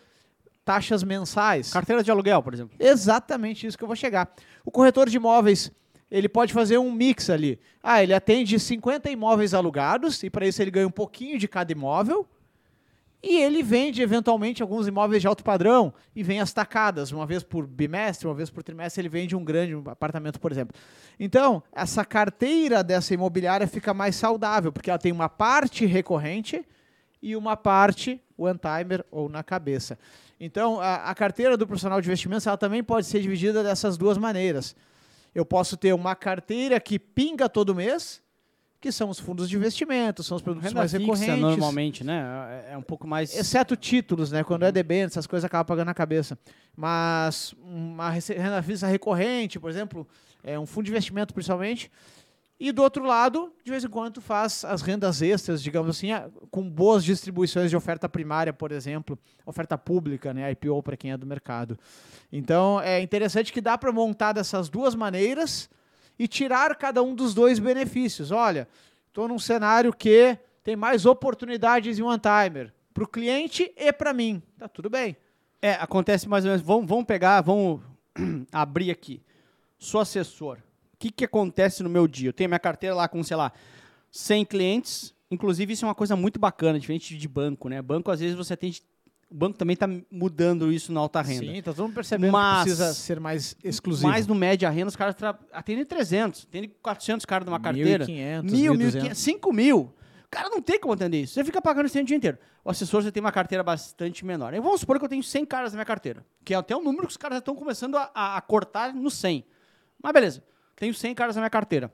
taxas 0.66 1.04
mensais. 1.04 1.72
Carteira 1.72 2.02
de 2.02 2.10
aluguel, 2.10 2.42
por 2.42 2.52
exemplo. 2.52 2.76
Exatamente 2.78 3.68
isso 3.68 3.78
que 3.78 3.84
eu 3.84 3.86
vou 3.88 3.96
chegar. 3.96 4.28
O 4.64 4.70
corretor 4.70 5.08
de 5.08 5.16
imóveis, 5.16 5.70
ele 6.10 6.28
pode 6.28 6.52
fazer 6.52 6.76
um 6.76 6.90
mix 6.90 7.30
ali. 7.30 7.60
Ah, 7.80 8.02
ele 8.02 8.12
atende 8.12 8.58
50 8.58 9.08
imóveis 9.08 9.54
alugados 9.54 10.20
e 10.24 10.28
para 10.28 10.44
isso 10.44 10.60
ele 10.60 10.72
ganha 10.72 10.88
um 10.88 10.90
pouquinho 10.90 11.38
de 11.38 11.46
cada 11.46 11.70
imóvel. 11.70 12.26
E 13.22 13.40
ele 13.40 13.62
vende 13.62 14.02
eventualmente 14.02 14.60
alguns 14.60 14.88
imóveis 14.88 15.22
de 15.22 15.28
alto 15.28 15.44
padrão 15.44 15.94
e 16.14 16.22
vem 16.22 16.40
as 16.40 16.52
tacadas, 16.52 17.12
uma 17.12 17.26
vez 17.26 17.44
por 17.44 17.64
bimestre, 17.64 18.26
uma 18.26 18.34
vez 18.34 18.50
por 18.50 18.62
trimestre, 18.62 19.00
ele 19.00 19.08
vende 19.08 19.36
um 19.36 19.44
grande 19.44 19.72
apartamento, 19.88 20.40
por 20.40 20.50
exemplo. 20.50 20.76
Então, 21.18 21.62
essa 21.72 22.04
carteira 22.04 22.82
dessa 22.82 23.14
imobiliária 23.14 23.66
fica 23.66 23.94
mais 23.94 24.16
saudável, 24.16 24.72
porque 24.72 24.90
ela 24.90 24.98
tem 24.98 25.12
uma 25.12 25.28
parte 25.28 25.86
recorrente 25.86 26.64
e 27.22 27.34
uma 27.34 27.56
parte 27.56 28.20
one 28.36 28.58
timer 28.58 29.04
ou 29.10 29.28
na 29.28 29.42
cabeça. 29.42 29.98
Então, 30.38 30.80
a, 30.80 30.96
a 31.10 31.14
carteira 31.14 31.56
do 31.56 31.66
profissional 31.66 32.00
de 32.00 32.08
investimentos 32.08 32.46
ela 32.46 32.56
também 32.58 32.82
pode 32.82 33.06
ser 33.06 33.20
dividida 33.20 33.62
dessas 33.62 33.96
duas 33.96 34.18
maneiras. 34.18 34.76
Eu 35.34 35.44
posso 35.44 35.76
ter 35.76 35.92
uma 35.94 36.14
carteira 36.14 36.78
que 36.80 36.98
pinga 36.98 37.48
todo 37.48 37.74
mês, 37.74 38.22
que 38.80 38.92
são 38.92 39.08
os 39.08 39.18
fundos 39.18 39.48
de 39.48 39.56
investimento, 39.56 40.22
são 40.22 40.36
os 40.36 40.42
produtos 40.42 40.68
Renda 40.68 40.80
mais 40.80 40.92
fixa, 40.92 41.02
recorrentes. 41.02 41.40
normalmente, 41.40 42.04
né? 42.04 42.22
É- 42.68 42.72
É 42.74 42.78
um 42.78 42.82
pouco 42.82 43.06
mais... 43.06 43.34
Exceto 43.34 43.74
títulos, 43.76 44.30
né? 44.30 44.44
Quando 44.44 44.64
é 44.64 44.70
debênture, 44.72 45.06
essas 45.12 45.26
coisas 45.26 45.44
acabam 45.44 45.66
pagando 45.66 45.86
na 45.86 45.94
cabeça. 45.94 46.38
Mas 46.76 47.54
uma 47.62 48.10
renda 48.10 48.62
fixa 48.62 48.86
recorrente, 48.86 49.58
por 49.58 49.70
exemplo, 49.70 50.06
é 50.44 50.58
um 50.58 50.66
fundo 50.66 50.84
de 50.84 50.90
investimento 50.90 51.32
principalmente. 51.32 51.90
E 52.58 52.72
do 52.72 52.82
outro 52.82 53.04
lado, 53.04 53.52
de 53.62 53.70
vez 53.70 53.84
em 53.84 53.88
quando 53.88 54.18
faz 54.20 54.64
as 54.64 54.80
rendas 54.80 55.20
extras, 55.20 55.62
digamos 55.62 55.90
assim, 55.90 56.10
ah, 56.10 56.30
com 56.50 56.68
boas 56.68 57.04
distribuições 57.04 57.68
de 57.68 57.76
oferta 57.76 58.08
primária, 58.08 58.50
por 58.50 58.72
exemplo, 58.72 59.18
oferta 59.44 59.76
pública, 59.76 60.32
né, 60.32 60.50
IPO 60.52 60.82
para 60.82 60.96
quem 60.96 61.12
é 61.12 61.18
do 61.18 61.26
mercado. 61.26 61.78
Então, 62.32 62.80
é 62.80 63.00
interessante 63.00 63.52
que 63.52 63.60
dá 63.60 63.76
para 63.76 63.92
montar 63.92 64.32
dessas 64.32 64.70
duas 64.70 64.94
maneiras 64.94 65.68
e 66.18 66.26
tirar 66.26 66.74
cada 66.76 67.02
um 67.02 67.14
dos 67.14 67.34
dois 67.34 67.58
benefícios. 67.58 68.30
Olha, 68.30 68.66
estou 69.08 69.28
num 69.28 69.38
cenário 69.38 69.92
que 69.92 70.38
tem 70.64 70.74
mais 70.74 71.04
oportunidades 71.04 71.98
em 71.98 72.02
one 72.02 72.18
timer 72.18 72.72
para 72.94 73.04
o 73.04 73.08
cliente 73.08 73.70
e 73.76 73.92
para 73.92 74.14
mim. 74.14 74.42
Tá 74.58 74.66
tudo 74.66 74.88
bem. 74.88 75.14
É, 75.60 75.72
acontece 75.74 76.26
mais 76.26 76.44
ou 76.44 76.50
menos. 76.50 76.64
Vamos, 76.64 76.88
vamos 76.88 77.04
pegar, 77.04 77.42
vamos 77.42 77.82
abrir 78.50 78.90
aqui. 78.90 79.22
Sou 79.78 80.00
assessor. 80.00 80.58
O 80.96 80.98
que, 80.98 81.10
que 81.10 81.24
acontece 81.24 81.82
no 81.82 81.90
meu 81.90 82.08
dia? 82.08 82.30
Eu 82.30 82.32
tenho 82.32 82.48
minha 82.48 82.58
carteira 82.58 82.94
lá 82.94 83.06
com, 83.06 83.22
sei 83.22 83.36
lá, 83.36 83.52
100 84.10 84.44
clientes. 84.46 85.14
Inclusive, 85.30 85.72
isso 85.74 85.84
é 85.84 85.88
uma 85.88 85.94
coisa 85.94 86.16
muito 86.16 86.38
bacana, 86.40 86.78
diferente 86.80 87.16
de 87.16 87.28
banco, 87.28 87.68
né? 87.68 87.82
Banco, 87.82 88.10
às 88.10 88.20
vezes, 88.20 88.34
você 88.36 88.54
atende 88.54 88.82
O 89.28 89.34
banco 89.34 89.58
também 89.58 89.74
está 89.74 89.88
mudando 90.10 90.72
isso 90.72 90.92
na 90.92 91.00
alta 91.00 91.20
renda. 91.20 91.52
Sim, 91.52 91.60
tá 91.60 91.72
todo 91.74 91.82
mundo 91.86 91.94
percebendo 91.94 92.30
Mas- 92.30 92.58
que 92.58 92.62
precisa 92.76 92.94
ser 92.94 93.18
mais 93.18 93.56
exclusivo. 93.64 94.08
Mas 94.08 94.24
no 94.26 94.36
média 94.36 94.70
renda, 94.70 94.86
os 94.86 94.94
caras 94.96 95.16
atendem 95.52 95.84
300, 95.84 96.44
atendem 96.48 96.70
400 96.80 97.26
caras 97.26 97.44
numa 97.44 97.58
carteira. 97.58 98.06
1.500, 98.06 98.42
1.000, 98.44 98.72
1.200. 98.76 99.02
1.500, 99.02 99.14
5 99.16 99.52
mil. 99.52 99.78
O 100.24 100.28
cara 100.30 100.48
não 100.48 100.62
tem 100.62 100.78
como 100.78 100.94
atender 100.94 101.22
isso. 101.22 101.34
Você 101.34 101.44
fica 101.44 101.60
pagando 101.60 101.86
isso 101.86 101.98
o 101.98 102.04
dia 102.04 102.16
inteiro. 102.16 102.38
O 102.64 102.70
assessor 102.70 103.02
você 103.02 103.10
tem 103.10 103.20
uma 103.20 103.32
carteira 103.32 103.64
bastante 103.64 104.24
menor. 104.24 104.54
Aí 104.54 104.60
vamos 104.60 104.80
supor 104.80 104.96
que 104.98 105.04
eu 105.04 105.08
tenho 105.08 105.22
100 105.24 105.44
caras 105.44 105.72
na 105.72 105.76
minha 105.78 105.84
carteira, 105.84 106.24
que 106.44 106.54
é 106.54 106.56
até 106.56 106.76
um 106.76 106.82
número 106.82 107.02
que 107.08 107.10
os 107.12 107.16
caras 107.16 107.34
já 107.36 107.38
estão 107.40 107.54
começando 107.56 107.96
a, 107.96 108.10
a- 108.14 108.36
a 108.36 108.40
cortar 108.40 108.94
no 108.94 109.10
100. 109.10 109.44
Mas 110.00 110.12
beleza, 110.12 110.40
tenho 110.76 110.94
100 110.94 111.14
caras 111.14 111.34
na 111.34 111.42
minha 111.42 111.50
carteira. 111.50 111.92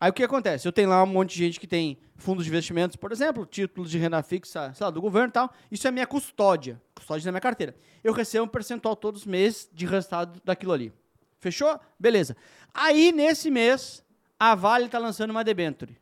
Aí 0.00 0.10
o 0.10 0.12
que 0.12 0.22
acontece? 0.22 0.68
Eu 0.68 0.72
tenho 0.72 0.88
lá 0.88 1.02
um 1.02 1.06
monte 1.06 1.30
de 1.30 1.38
gente 1.38 1.58
que 1.58 1.66
tem 1.66 1.98
fundos 2.16 2.44
de 2.44 2.50
investimentos, 2.50 2.94
por 2.96 3.10
exemplo, 3.10 3.44
títulos 3.44 3.90
de 3.90 3.98
renda 3.98 4.22
fixa, 4.22 4.72
sei 4.72 4.84
lá, 4.84 4.90
do 4.90 5.00
governo 5.00 5.28
e 5.28 5.32
tal. 5.32 5.52
Isso 5.70 5.88
é 5.88 5.90
minha 5.90 6.06
custódia, 6.06 6.80
custódia 6.94 7.24
da 7.24 7.32
minha 7.32 7.40
carteira. 7.40 7.74
Eu 8.04 8.12
recebo 8.12 8.44
um 8.44 8.48
percentual 8.48 8.94
todos 8.94 9.22
os 9.22 9.26
meses 9.26 9.68
de 9.72 9.86
resultado 9.86 10.40
daquilo 10.44 10.72
ali. 10.72 10.92
Fechou? 11.40 11.80
Beleza. 11.98 12.36
Aí, 12.72 13.10
nesse 13.10 13.50
mês, 13.50 14.04
a 14.38 14.54
Vale 14.54 14.86
está 14.86 14.98
lançando 14.98 15.30
uma 15.30 15.42
debenture. 15.42 15.96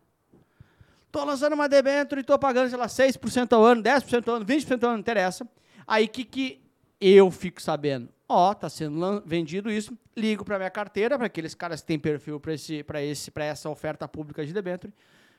Tô 1.11 1.25
lançando 1.25 1.55
uma 1.55 1.69
debenture 1.69 2.21
e 2.21 2.25
tô 2.25 2.39
pagando, 2.39 2.69
sei 2.69 2.79
lá, 2.79 2.87
6% 2.87 3.53
ao 3.53 3.65
ano, 3.65 3.83
10% 3.83 4.29
ao 4.29 4.35
ano, 4.35 4.45
20% 4.45 4.83
ao 4.83 4.89
ano, 4.89 4.97
não 4.97 5.01
interessa. 5.01 5.49
Aí, 5.87 6.05
o 6.05 6.09
que, 6.09 6.25
que 6.25 6.63
eu 7.01 7.31
fico 7.31 7.63
sabendo? 7.63 8.11
Ó, 8.29 8.53
tá 8.55 8.69
sendo 8.69 9.23
vendido 9.25 9.71
isso, 9.71 9.97
ligo 10.17 10.45
para 10.45 10.59
minha 10.59 10.71
carteira, 10.71 11.17
para 11.17 11.29
aqueles 11.29 11.55
caras 11.55 11.81
que 11.81 11.87
têm 11.87 11.99
perfil 11.99 12.41
para 12.41 12.55
esse, 12.55 12.85
esse, 13.03 13.33
essa 13.37 13.71
oferta 13.71 14.09
pública 14.09 14.45
de 14.45 14.53
debenture, 14.53 14.93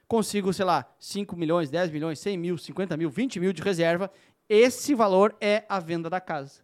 consigo, 0.08 0.54
sei 0.54 0.64
lá, 0.64 0.90
5 0.98 1.36
milhões, 1.36 1.70
10 1.70 1.92
milhões, 1.92 2.20
100 2.20 2.38
mil, 2.38 2.58
50 2.58 2.96
mil, 2.96 3.10
20 3.10 3.40
mil 3.42 3.52
de 3.52 3.62
reserva. 3.62 4.10
Esse 4.48 4.96
valor 4.96 5.36
é 5.42 5.66
a 5.68 5.80
venda 5.80 6.10
da 6.10 6.22
casa. 6.22 6.62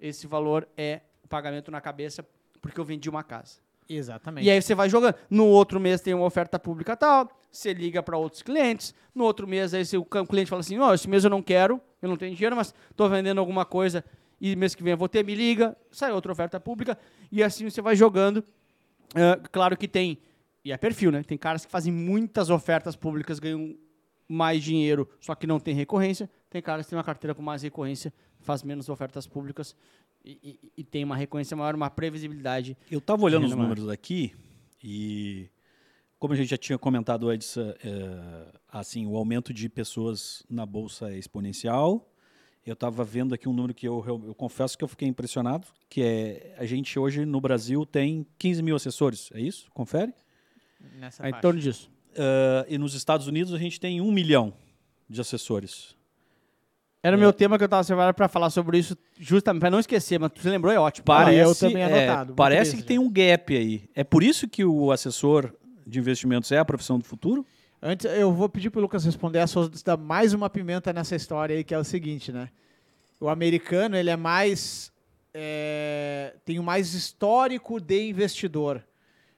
Esse 0.00 0.28
valor 0.28 0.68
é 0.76 1.00
o 1.24 1.28
pagamento 1.28 1.72
na 1.72 1.80
cabeça 1.80 2.24
porque 2.62 2.78
eu 2.78 2.84
vendi 2.84 3.10
uma 3.10 3.24
casa. 3.24 3.58
Exatamente. 3.88 4.46
E 4.46 4.50
aí 4.50 4.62
você 4.62 4.74
vai 4.74 4.88
jogando. 4.88 5.16
No 5.28 5.46
outro 5.46 5.80
mês 5.80 6.00
tem 6.00 6.14
uma 6.14 6.24
oferta 6.24 6.58
pública 6.58 6.96
tal, 6.96 7.28
você 7.50 7.74
liga 7.74 8.02
para 8.02 8.16
outros 8.16 8.42
clientes. 8.42 8.94
No 9.12 9.24
outro 9.24 9.46
mês 9.46 9.74
aí 9.74 9.82
o 9.98 10.04
cliente 10.04 10.48
fala 10.48 10.60
assim: 10.60 10.78
"Ó, 10.78 10.94
esse 10.94 11.08
mês 11.08 11.24
eu 11.24 11.30
não 11.30 11.42
quero, 11.42 11.80
eu 12.00 12.08
não 12.08 12.16
tenho 12.16 12.34
dinheiro, 12.34 12.56
mas 12.56 12.72
estou 12.90 13.08
vendendo 13.08 13.38
alguma 13.38 13.64
coisa 13.64 14.04
e 14.52 14.56
mês 14.56 14.74
que 14.74 14.82
vem 14.82 14.92
eu 14.92 14.96
vou 14.96 15.08
ter, 15.08 15.24
me 15.24 15.34
liga". 15.34 15.76
Sai 15.90 16.12
outra 16.12 16.32
oferta 16.32 16.58
pública 16.60 16.98
e 17.32 17.42
assim 17.42 17.68
você 17.68 17.80
vai 17.82 17.96
jogando. 17.96 18.44
Ah, 19.14 19.40
claro 19.52 19.76
que 19.76 19.86
tem 19.88 20.18
e 20.64 20.72
é 20.72 20.76
perfil, 20.76 21.10
né? 21.12 21.22
Tem 21.22 21.36
caras 21.36 21.64
que 21.64 21.70
fazem 21.70 21.92
muitas 21.92 22.48
ofertas 22.50 22.96
públicas, 22.96 23.38
ganham 23.38 23.76
mais 24.26 24.62
dinheiro, 24.64 25.06
só 25.20 25.34
que 25.34 25.46
não 25.46 25.60
tem 25.60 25.74
recorrência. 25.74 26.28
Tem 26.48 26.62
caras 26.62 26.86
que 26.86 26.90
têm 26.90 26.96
uma 26.96 27.04
carteira 27.04 27.34
com 27.34 27.42
mais 27.42 27.62
recorrência, 27.62 28.12
faz 28.40 28.62
menos 28.62 28.88
ofertas 28.88 29.26
públicas 29.26 29.76
e, 30.24 30.38
e- 30.42 30.72
e 30.78 30.84
tem 30.84 31.04
uma 31.04 31.16
recorrência 31.16 31.54
maior, 31.56 31.74
uma 31.74 31.90
previsibilidade 31.90 32.76
Eu 32.90 32.98
estava 33.00 33.22
olhando 33.24 33.44
os 33.44 33.50
números 33.62 33.88
aqui 33.90 34.32
e, 34.82 35.48
como 36.18 36.32
a 36.32 36.36
gente 36.36 36.48
já 36.48 36.56
tinha 36.56 36.78
comentado 36.78 37.28
antes, 37.28 37.56
eh, 37.58 38.52
assim, 38.68 39.06
o 39.06 39.16
aumento 39.16 39.52
de 39.52 39.68
pessoas 39.68 40.42
na 40.48 40.64
bolsa 40.64 41.10
é 41.12 41.18
exponencial. 41.18 42.10
Eu 42.66 42.72
estava 42.72 43.04
vendo 43.04 43.34
aqui 43.34 43.48
um 43.48 43.52
número 43.52 43.74
que 43.74 43.86
eu, 43.86 44.02
eu, 44.06 44.22
eu 44.28 44.34
confesso 44.34 44.76
que 44.76 44.82
eu 44.82 44.88
fiquei 44.88 45.06
impressionado, 45.06 45.66
que 45.88 46.02
é 46.02 46.54
a 46.58 46.64
gente 46.64 46.98
hoje 46.98 47.26
no 47.26 47.40
Brasil 47.40 47.84
tem 47.84 48.26
15 48.38 48.62
mil 48.62 48.74
assessores, 48.74 49.30
é 49.34 49.40
isso? 49.40 49.70
Confere? 49.72 50.14
Nessa 50.98 51.26
É 51.26 51.30
em 51.30 51.40
torno 51.40 51.60
disso. 51.60 51.90
Ah, 52.16 52.64
e 52.68 52.78
nos 52.78 52.94
Estados 52.94 53.26
Unidos 53.26 53.52
a 53.52 53.58
gente 53.58 53.78
tem 53.78 54.00
um 54.00 54.10
milhão 54.10 54.52
de 55.08 55.20
assessores. 55.20 55.94
Era 57.02 57.18
o 57.18 57.20
meu 57.20 57.34
tema 57.34 57.58
que 57.58 57.64
eu 57.64 57.68
tava 57.68 57.84
separado 57.84 58.14
para 58.16 58.28
falar 58.28 58.48
sobre 58.48 58.78
isso, 58.78 58.96
justamente 59.20 59.60
para 59.60 59.70
não 59.70 59.78
esquecer, 59.78 60.18
mas 60.18 60.30
você 60.34 60.48
lembrou, 60.48 60.72
é 60.72 60.78
ótimo. 60.78 61.04
Parece- 61.04 61.38
eu 61.38 61.54
também 61.54 61.82
é, 61.82 61.86
anotado, 61.86 62.28
muito 62.28 62.36
parece 62.36 62.76
que 62.78 62.82
tem 62.82 62.98
um 62.98 63.10
gap 63.10 63.54
aí. 63.54 63.90
É 63.94 64.02
por 64.02 64.22
isso 64.22 64.48
que 64.48 64.64
o 64.64 64.90
assessor 64.90 65.52
de 65.86 65.98
investimentos 65.98 66.50
é 66.50 66.56
a 66.56 66.64
profissão 66.64 66.98
do 66.98 67.04
futuro? 67.04 67.44
Antes, 67.86 68.06
eu 68.06 68.32
vou 68.32 68.48
pedir 68.48 68.70
pro 68.70 68.80
Lucas 68.80 69.04
responder 69.04 69.40
a 69.40 69.46
sua 69.46 69.70
dar 69.84 69.98
mais 69.98 70.32
uma 70.32 70.48
pimenta 70.48 70.90
nessa 70.90 71.14
história 71.14 71.54
aí, 71.54 71.62
que 71.62 71.74
é 71.74 71.78
o 71.78 71.84
seguinte, 71.84 72.32
né? 72.32 72.48
O 73.20 73.28
americano, 73.28 73.94
ele 73.94 74.08
é 74.08 74.16
mais... 74.16 74.90
é, 75.34 76.34
tem 76.46 76.58
o 76.58 76.62
mais 76.62 76.94
histórico 76.94 77.78
de 77.78 78.08
investidor. 78.08 78.82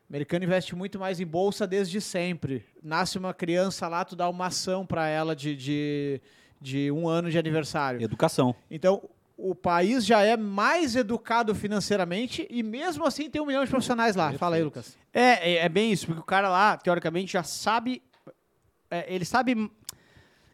O 0.09 0.13
americano 0.15 0.45
investe 0.45 0.77
muito 0.77 0.97
mais 0.97 1.19
em 1.19 1.27
bolsa 1.27 1.67
desde 1.67 2.01
sempre. 2.01 2.65
Nasce 2.81 3.19
uma 3.19 3.35
criança 3.35 3.89
lá, 3.89 4.05
tu 4.05 4.15
dá 4.15 4.29
uma 4.29 4.47
ação 4.47 4.87
para 4.87 5.09
ela 5.09 5.35
de, 5.35 5.57
de, 5.57 6.21
de 6.61 6.93
um 6.93 7.09
ano 7.09 7.29
de 7.29 7.39
aniversário. 7.41 8.01
Educação. 8.01 8.55
Então, 8.71 9.03
o 9.37 9.57
país 9.57 10.07
já 10.07 10.23
é 10.23 10.37
mais 10.37 10.95
educado 10.95 11.53
financeiramente 11.53 12.47
e 12.49 12.63
mesmo 12.63 13.05
assim 13.05 13.29
tem 13.29 13.43
um 13.43 13.47
milhão 13.47 13.65
de 13.65 13.71
profissionais 13.71 14.15
lá. 14.15 14.33
Fala 14.35 14.55
aí, 14.55 14.63
Lucas. 14.63 14.97
É, 15.13 15.55
é, 15.55 15.57
é 15.65 15.69
bem 15.69 15.91
isso, 15.91 16.07
porque 16.07 16.21
o 16.21 16.25
cara 16.25 16.49
lá, 16.49 16.77
teoricamente, 16.77 17.33
já 17.33 17.43
sabe. 17.43 18.01
É, 18.90 19.12
ele 19.12 19.25
sabe. 19.25 19.70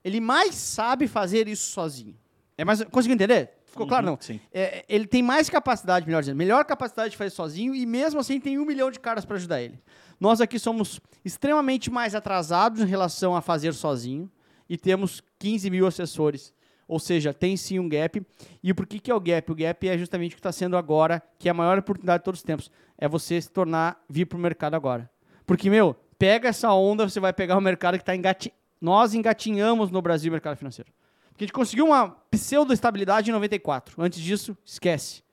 Ele 0.04 0.20
mais 0.20 0.54
sabe 0.54 1.06
fazer 1.06 1.46
isso 1.48 1.70
sozinho. 1.70 2.16
É 2.58 2.64
mais, 2.64 2.82
conseguiu 2.84 3.14
entender? 3.14 3.50
Ficou 3.64 3.86
claro, 3.86 4.04
Uhum, 4.06 4.12
não? 4.12 4.18
sim. 4.20 4.40
É, 4.52 4.84
ele 4.88 5.06
tem 5.06 5.22
mais 5.22 5.48
capacidade, 5.48 6.04
melhor 6.04 6.20
dizendo, 6.20 6.36
melhor 6.36 6.64
capacidade 6.64 7.12
de 7.12 7.16
fazer 7.16 7.30
sozinho 7.30 7.74
e 7.74 7.86
mesmo 7.86 8.20
assim 8.20 8.38
tem 8.38 8.58
um 8.58 8.66
milhão 8.66 8.90
de 8.90 9.00
caras 9.00 9.24
para 9.24 9.36
ajudar 9.36 9.62
ele. 9.62 9.80
Nós 10.20 10.40
aqui 10.40 10.58
somos 10.58 11.00
extremamente 11.24 11.90
mais 11.90 12.14
atrasados 12.14 12.80
em 12.82 12.84
relação 12.86 13.34
a 13.34 13.40
fazer 13.40 13.72
sozinho 13.72 14.30
e 14.68 14.76
temos 14.76 15.22
15 15.38 15.70
mil 15.70 15.86
assessores. 15.86 16.52
Ou 16.86 16.98
seja, 16.98 17.32
tem 17.32 17.56
sim 17.56 17.78
um 17.78 17.88
gap. 17.88 18.20
E 18.62 18.74
por 18.74 18.86
que, 18.86 18.98
que 18.98 19.10
é 19.10 19.14
o 19.14 19.20
gap? 19.20 19.50
O 19.50 19.54
gap 19.54 19.88
é 19.88 19.96
justamente 19.96 20.32
o 20.32 20.34
que 20.34 20.40
está 20.40 20.52
sendo 20.52 20.76
agora, 20.76 21.22
que 21.38 21.48
é 21.48 21.50
a 21.50 21.54
maior 21.54 21.78
oportunidade 21.78 22.20
de 22.20 22.24
todos 22.24 22.40
os 22.40 22.44
tempos. 22.44 22.70
É 22.98 23.08
você 23.08 23.40
se 23.40 23.50
tornar, 23.50 24.04
vir 24.10 24.26
para 24.26 24.36
o 24.36 24.40
mercado 24.40 24.74
agora. 24.74 25.10
Porque, 25.46 25.70
meu, 25.70 25.96
pega 26.22 26.50
essa 26.50 26.72
onda, 26.72 27.08
você 27.08 27.18
vai 27.18 27.32
pegar 27.32 27.58
o 27.58 27.60
mercado 27.60 27.94
que 27.96 28.02
está 28.02 28.14
engati... 28.14 28.54
Nós 28.80 29.12
engatinhamos 29.12 29.90
no 29.90 30.00
Brasil 30.00 30.30
o 30.30 30.32
mercado 30.32 30.56
financeiro. 30.56 30.88
Porque 31.30 31.42
a 31.42 31.46
gente 31.46 31.52
conseguiu 31.52 31.86
uma 31.86 32.10
pseudo-estabilidade 32.30 33.28
em 33.28 33.32
94. 33.32 34.00
Antes 34.00 34.20
disso, 34.20 34.56
esquece. 34.64 35.24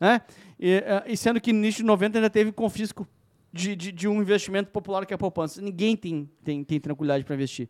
Né? 0.00 0.22
E, 0.58 0.72
eh, 0.72 1.04
e 1.06 1.16
sendo 1.18 1.38
que 1.38 1.52
no 1.52 1.58
início 1.58 1.82
de 1.82 1.86
90 1.86 2.16
ainda 2.16 2.30
teve 2.30 2.50
confisco 2.50 3.06
de, 3.52 3.76
de, 3.76 3.92
de 3.92 4.08
um 4.08 4.22
investimento 4.22 4.70
popular 4.70 5.04
que 5.04 5.12
é 5.12 5.16
a 5.16 5.18
poupança. 5.18 5.60
Ninguém 5.60 5.94
tem, 5.94 6.30
tem, 6.42 6.64
tem 6.64 6.80
tranquilidade 6.80 7.24
para 7.24 7.34
investir. 7.34 7.68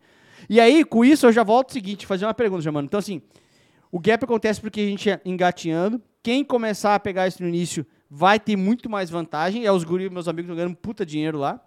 E 0.49 0.57
aí, 0.57 0.85
com 0.85 1.03
isso, 1.03 1.25
eu 1.25 1.33
já 1.33 1.43
volto 1.43 1.71
ao 1.71 1.73
seguinte, 1.73 2.05
fazer 2.05 2.25
uma 2.27 2.33
pergunta, 2.33 2.61
Germano. 2.61 2.85
Então, 2.85 2.97
assim, 2.97 3.21
o 3.91 3.99
gap 3.99 4.23
acontece 4.23 4.61
porque 4.61 4.79
a 4.79 4.85
gente 4.85 5.09
é 5.09 5.19
engatinhando. 5.25 6.01
Quem 6.23 6.45
começar 6.45 6.95
a 6.95 6.99
pegar 6.99 7.27
isso 7.27 7.43
no 7.43 7.49
início 7.49 7.85
vai 8.09 8.39
ter 8.39 8.55
muito 8.55 8.89
mais 8.89 9.09
vantagem. 9.09 9.65
É 9.65 9.71
os 9.71 9.83
guri, 9.83 10.09
meus 10.09 10.29
amigos, 10.29 10.45
estão 10.45 10.55
ganhando 10.55 10.77
puta 10.77 11.05
dinheiro 11.05 11.37
lá. 11.37 11.61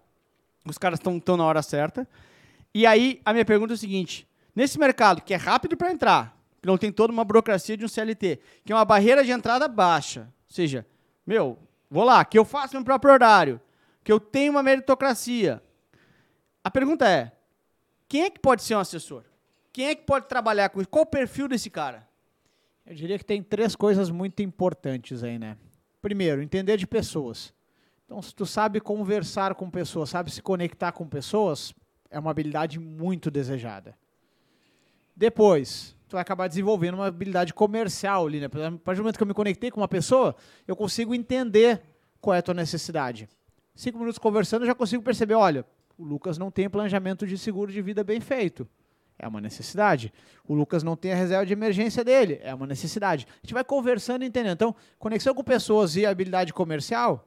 Os 0.65 0.79
caras 0.79 0.99
estão 0.99 1.37
na 1.37 1.45
hora 1.45 1.63
certa. 1.63 2.09
E 2.75 2.87
aí, 2.87 3.21
a 3.25 3.33
minha 3.33 3.45
pergunta 3.45 3.73
é 3.73 3.77
o 3.77 3.79
seguinte: 3.79 4.27
nesse 4.55 4.79
mercado 4.79 5.23
que 5.23 5.35
é 5.35 5.37
rápido 5.37 5.77
para 5.77 5.93
entrar, 5.93 6.37
que 6.61 6.67
não 6.67 6.79
tem 6.79 6.93
toda 6.93 7.13
uma 7.13 7.25
burocracia 7.25 7.77
de 7.77 7.85
um 7.85 7.89
CLT, 7.89 8.39
que 8.65 8.73
é 8.73 8.77
uma 8.77 8.85
barreira 8.85 9.25
de 9.25 9.31
entrada 9.31 9.67
baixa, 9.67 10.23
ou 10.49 10.55
seja, 10.55 10.87
meu, 11.27 11.59
vou 11.91 12.05
lá, 12.05 12.25
que 12.25 12.39
eu 12.39 12.45
faço 12.45 12.75
meu 12.75 12.85
próprio 12.85 13.13
horário, 13.13 13.61
que 14.05 14.13
eu 14.13 14.21
tenho 14.21 14.53
uma 14.53 14.63
meritocracia. 14.63 15.63
A 16.63 16.71
pergunta 16.71 17.09
é: 17.09 17.33
quem 18.09 18.23
é 18.23 18.31
que 18.31 18.39
pode 18.39 18.63
ser 18.63 18.75
um 18.77 18.81
assessor? 18.81 19.25
Quem 19.73 19.87
é 19.87 19.95
que 19.95 20.03
pode 20.05 20.27
trabalhar 20.29 20.69
com 20.69 20.81
isso? 20.81 20.89
Qual 20.89 21.03
o 21.03 21.07
perfil 21.07 21.49
desse 21.49 21.71
cara? 21.71 22.07
Eu 22.87 22.95
diria 22.95 23.19
que 23.19 23.25
tem 23.25 23.43
três 23.43 23.75
coisas 23.75 24.11
muito 24.11 24.43
importantes 24.43 25.23
aí, 25.23 25.39
né? 25.39 25.57
Primeiro, 26.01 26.43
entender 26.43 26.77
de 26.77 26.87
pessoas. 26.87 27.55
Então, 28.13 28.21
se 28.21 28.35
tu 28.35 28.45
sabe 28.45 28.79
conversar 28.79 29.55
com 29.55 29.71
pessoas, 29.71 30.11
sabe 30.11 30.31
se 30.31 30.43
conectar 30.43 30.93
com 30.93 31.09
pessoas, 31.09 31.73
é 32.11 32.19
uma 32.19 32.31
habilidade 32.31 32.79
muito 32.79 33.31
desejada. 33.31 33.97
Depois, 35.17 35.97
tu 36.07 36.13
vai 36.13 36.21
acabar 36.21 36.47
desenvolvendo 36.47 36.97
uma 36.97 37.07
habilidade 37.07 37.55
comercial 37.55 38.27
ali, 38.27 38.39
né? 38.39 38.49
A 38.49 38.51
partir 38.51 38.99
do 38.99 39.05
momento 39.05 39.17
que 39.17 39.23
eu 39.23 39.27
me 39.27 39.33
conectei 39.33 39.71
com 39.71 39.81
uma 39.81 39.89
pessoa, 39.89 40.37
eu 40.69 40.77
consigo 40.77 41.15
entender 41.15 41.81
qual 42.21 42.35
é 42.35 42.41
a 42.41 42.43
tua 42.43 42.53
necessidade. 42.53 43.31
Cinco 43.75 43.99
minutos 43.99 44.19
conversando, 44.19 44.65
eu 44.65 44.67
já 44.67 44.75
consigo 44.75 45.03
perceber, 45.03 45.33
olha, 45.33 45.65
o 45.97 46.05
Lucas 46.05 46.37
não 46.37 46.51
tem 46.51 46.69
planejamento 46.69 47.27
de 47.27 47.39
seguro 47.39 47.73
de 47.73 47.81
vida 47.81 48.05
bem 48.05 48.21
feito. 48.21 48.69
É 49.19 49.27
uma 49.27 49.41
necessidade. 49.41 50.13
O 50.47 50.53
Lucas 50.53 50.83
não 50.83 50.97
tem 50.97 51.15
a 51.15 51.17
reserva 51.17 51.47
de 51.47 51.55
emergência 51.55 52.05
dele. 52.05 52.41
É 52.43 52.55
uma 52.55 52.67
necessidade. 52.67 53.27
A 53.31 53.47
gente 53.47 53.55
vai 53.55 53.65
conversando 53.65 54.23
e 54.23 54.27
entendendo. 54.27 54.53
Então, 54.53 54.77
conexão 54.99 55.35
com 55.35 55.43
pessoas 55.43 55.97
e 55.97 56.05
habilidade 56.05 56.53
comercial. 56.53 57.27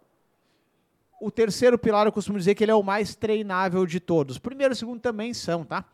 O 1.19 1.31
terceiro 1.31 1.77
pilar 1.77 2.05
eu 2.05 2.11
costumo 2.11 2.37
dizer 2.37 2.55
que 2.55 2.63
ele 2.63 2.71
é 2.71 2.75
o 2.75 2.83
mais 2.83 3.15
treinável 3.15 3.85
de 3.85 3.99
todos. 3.99 4.37
Primeiro 4.37 4.73
e 4.73 4.77
segundo 4.77 4.99
também 4.99 5.33
são, 5.33 5.63
tá? 5.63 5.85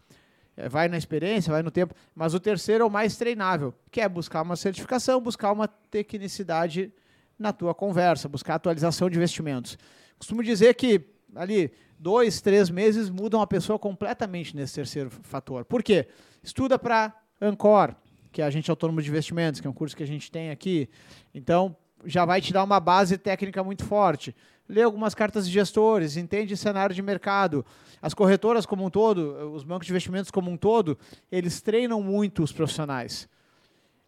É, 0.57 0.67
vai 0.67 0.87
na 0.87 0.97
experiência, 0.97 1.51
vai 1.51 1.63
no 1.63 1.71
tempo. 1.71 1.93
Mas 2.13 2.33
o 2.33 2.39
terceiro 2.39 2.83
é 2.83 2.87
o 2.87 2.89
mais 2.89 3.15
treinável, 3.17 3.73
que 3.89 4.01
é 4.01 4.09
buscar 4.09 4.41
uma 4.41 4.55
certificação, 4.55 5.21
buscar 5.21 5.51
uma 5.51 5.67
tecnicidade 5.67 6.91
na 7.37 7.53
tua 7.53 7.73
conversa, 7.73 8.27
buscar 8.29 8.55
atualização 8.55 9.09
de 9.09 9.17
investimentos. 9.17 9.77
Costumo 10.17 10.43
dizer 10.43 10.75
que 10.75 11.01
ali 11.35 11.71
dois, 11.97 12.41
três 12.41 12.69
meses 12.69 13.09
mudam 13.09 13.41
a 13.41 13.47
pessoa 13.47 13.79
completamente 13.79 14.55
nesse 14.55 14.75
terceiro 14.75 15.09
fator. 15.09 15.65
Por 15.65 15.81
quê? 15.81 16.07
Estuda 16.43 16.77
para 16.77 17.15
Ancor, 17.39 17.95
que 18.31 18.41
é 18.41 18.45
Agente 18.45 18.69
Autônomo 18.69 19.01
de 19.01 19.09
Investimentos, 19.09 19.59
que 19.59 19.67
é 19.67 19.69
um 19.69 19.73
curso 19.73 19.95
que 19.95 20.03
a 20.03 20.07
gente 20.07 20.31
tem 20.31 20.51
aqui. 20.51 20.89
Então, 21.33 21.75
já 22.05 22.25
vai 22.25 22.41
te 22.41 22.51
dar 22.53 22.63
uma 22.63 22.79
base 22.79 23.17
técnica 23.17 23.63
muito 23.63 23.85
forte. 23.85 24.35
Lê 24.67 24.81
algumas 24.81 25.13
cartas 25.13 25.45
de 25.45 25.51
gestores, 25.51 26.15
entende 26.15 26.55
cenário 26.55 26.95
de 26.95 27.01
mercado. 27.01 27.65
As 28.01 28.13
corretoras 28.13 28.65
como 28.65 28.85
um 28.85 28.89
todo, 28.89 29.53
os 29.53 29.63
bancos 29.63 29.85
de 29.85 29.91
investimentos 29.91 30.31
como 30.31 30.49
um 30.49 30.57
todo, 30.57 30.97
eles 31.31 31.61
treinam 31.61 32.01
muito 32.01 32.41
os 32.41 32.51
profissionais. 32.51 33.27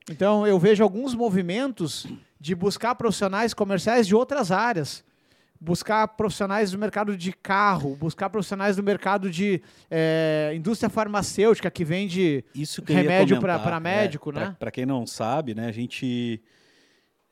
Então, 0.10 0.46
eu 0.46 0.58
vejo 0.60 0.84
alguns 0.84 1.14
movimentos 1.16 2.08
de 2.40 2.56
buscar 2.56 2.96
profissionais 2.96 3.54
comerciais 3.54 4.08
de 4.08 4.16
outras 4.16 4.52
áreas. 4.52 5.04
Buscar 5.60 6.06
profissionais 6.10 6.72
do 6.72 6.78
mercado 6.78 7.16
de 7.16 7.32
carro, 7.32 7.96
buscar 7.96 8.30
profissionais 8.30 8.76
do 8.76 8.84
mercado 8.84 9.30
de 9.32 9.62
eh, 9.90 10.52
indústria 10.54 10.90
farmacêutica 10.90 11.72
que 11.72 11.86
vende 11.86 12.44
Isso 12.54 12.82
que 12.82 12.92
remédio 12.92 13.40
para 13.40 13.80
médico, 13.80 14.30
É, 14.32 14.34
né? 14.34 14.56
Pra 14.60 14.70
quem 14.72 14.86
não 14.86 15.08
sabe, 15.08 15.56
né, 15.56 15.68
a 15.68 15.72
gente. 15.72 16.42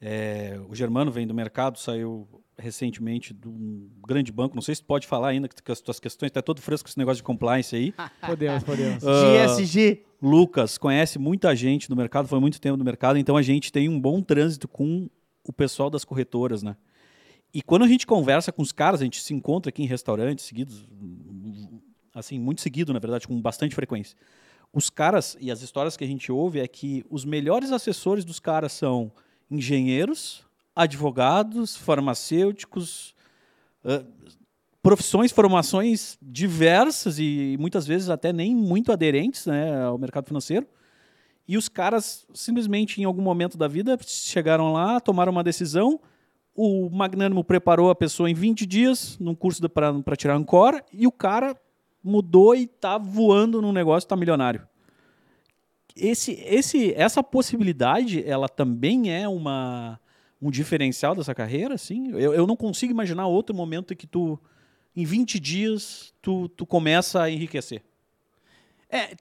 É, 0.01 0.59
o 0.67 0.73
Germano 0.73 1.11
vem 1.11 1.27
do 1.27 1.33
mercado, 1.33 1.77
saiu 1.77 2.27
recentemente 2.57 3.33
de 3.33 3.47
um 3.47 3.87
grande 4.05 4.31
banco. 4.31 4.55
Não 4.55 4.61
sei 4.61 4.73
se 4.73 4.81
tu 4.81 4.87
pode 4.87 5.05
falar 5.05 5.29
ainda, 5.29 5.47
que, 5.47 5.71
as 5.71 5.79
tuas 5.79 5.99
questões, 5.99 6.31
tá 6.31 6.41
todo 6.41 6.59
fresco 6.59 6.89
esse 6.89 6.97
negócio 6.97 7.17
de 7.17 7.23
compliance 7.23 7.75
aí. 7.75 7.93
Podemos, 8.25 8.63
podemos. 8.63 9.03
Ah, 9.05 9.47
GSG. 9.47 10.03
Lucas 10.21 10.77
conhece 10.77 11.17
muita 11.17 11.55
gente 11.55 11.87
do 11.87 11.95
mercado, 11.95 12.27
foi 12.27 12.39
muito 12.39 12.61
tempo 12.61 12.77
no 12.77 12.83
mercado, 12.83 13.17
então 13.17 13.35
a 13.35 13.41
gente 13.41 13.71
tem 13.71 13.89
um 13.89 13.99
bom 13.99 14.21
trânsito 14.21 14.67
com 14.67 15.09
o 15.43 15.51
pessoal 15.51 15.89
das 15.89 16.05
corretoras, 16.05 16.61
né? 16.61 16.75
E 17.53 17.61
quando 17.61 17.83
a 17.83 17.87
gente 17.87 18.05
conversa 18.05 18.51
com 18.51 18.61
os 18.61 18.71
caras, 18.71 19.01
a 19.01 19.03
gente 19.03 19.19
se 19.19 19.33
encontra 19.33 19.69
aqui 19.69 19.81
em 19.81 19.87
restaurantes 19.87 20.45
seguidos, 20.45 20.87
assim, 22.13 22.39
muito 22.39 22.61
seguido, 22.61 22.93
na 22.93 22.99
verdade, 22.99 23.27
com 23.27 23.39
bastante 23.41 23.73
frequência. 23.73 24.15
Os 24.71 24.89
caras, 24.89 25.35
e 25.39 25.51
as 25.51 25.61
histórias 25.61 25.97
que 25.97 26.03
a 26.03 26.07
gente 26.07 26.31
ouve 26.31 26.59
é 26.59 26.67
que 26.67 27.03
os 27.09 27.25
melhores 27.25 27.71
assessores 27.71 28.23
dos 28.23 28.39
caras 28.39 28.71
são 28.71 29.11
engenheiros, 29.51 30.43
advogados, 30.75 31.75
farmacêuticos, 31.75 33.13
ah, 33.83 34.03
profissões, 34.81 35.31
formações 35.31 36.17
diversas 36.21 37.19
e 37.19 37.55
muitas 37.59 37.85
vezes 37.85 38.09
até 38.09 38.33
nem 38.33 38.55
muito 38.55 38.91
aderentes 38.91 39.45
né, 39.45 39.83
ao 39.83 39.97
mercado 39.97 40.25
financeiro. 40.25 40.65
E 41.47 41.57
os 41.57 41.67
caras 41.67 42.25
simplesmente 42.33 43.01
em 43.01 43.03
algum 43.03 43.21
momento 43.21 43.57
da 43.57 43.67
vida 43.67 43.97
chegaram 44.05 44.73
lá, 44.73 44.99
tomaram 44.99 45.31
uma 45.31 45.43
decisão. 45.43 45.99
O 46.55 46.89
Magnânimo 46.89 47.43
preparou 47.43 47.89
a 47.89 47.95
pessoa 47.95 48.29
em 48.29 48.33
20 48.33 48.65
dias 48.65 49.17
num 49.19 49.35
curso 49.35 49.61
para 49.69 50.15
tirar 50.15 50.35
Ancora 50.35 50.83
e 50.91 51.05
o 51.05 51.11
cara 51.11 51.55
mudou 52.03 52.55
e 52.55 52.65
tá 52.65 52.97
voando 52.97 53.61
num 53.61 53.71
negócio, 53.71 54.09
tá 54.09 54.15
milionário. 54.15 54.67
Esse, 55.95 56.33
esse, 56.45 56.93
essa 56.93 57.23
possibilidade, 57.23 58.23
ela 58.27 58.47
também 58.47 59.13
é 59.13 59.27
uma, 59.27 59.99
um 60.41 60.49
diferencial 60.49 61.15
dessa 61.15 61.35
carreira, 61.35 61.75
assim. 61.75 62.11
Eu, 62.11 62.33
eu 62.33 62.47
não 62.47 62.55
consigo 62.55 62.91
imaginar 62.91 63.27
outro 63.27 63.55
momento 63.55 63.93
em 63.93 63.97
que 63.97 64.07
tu, 64.07 64.39
em 64.95 65.05
20 65.05 65.39
dias, 65.39 66.13
tu, 66.21 66.49
tu 66.49 66.65
começa 66.65 67.23
a 67.23 67.29
enriquecer. 67.29 67.83
É, 68.89 69.15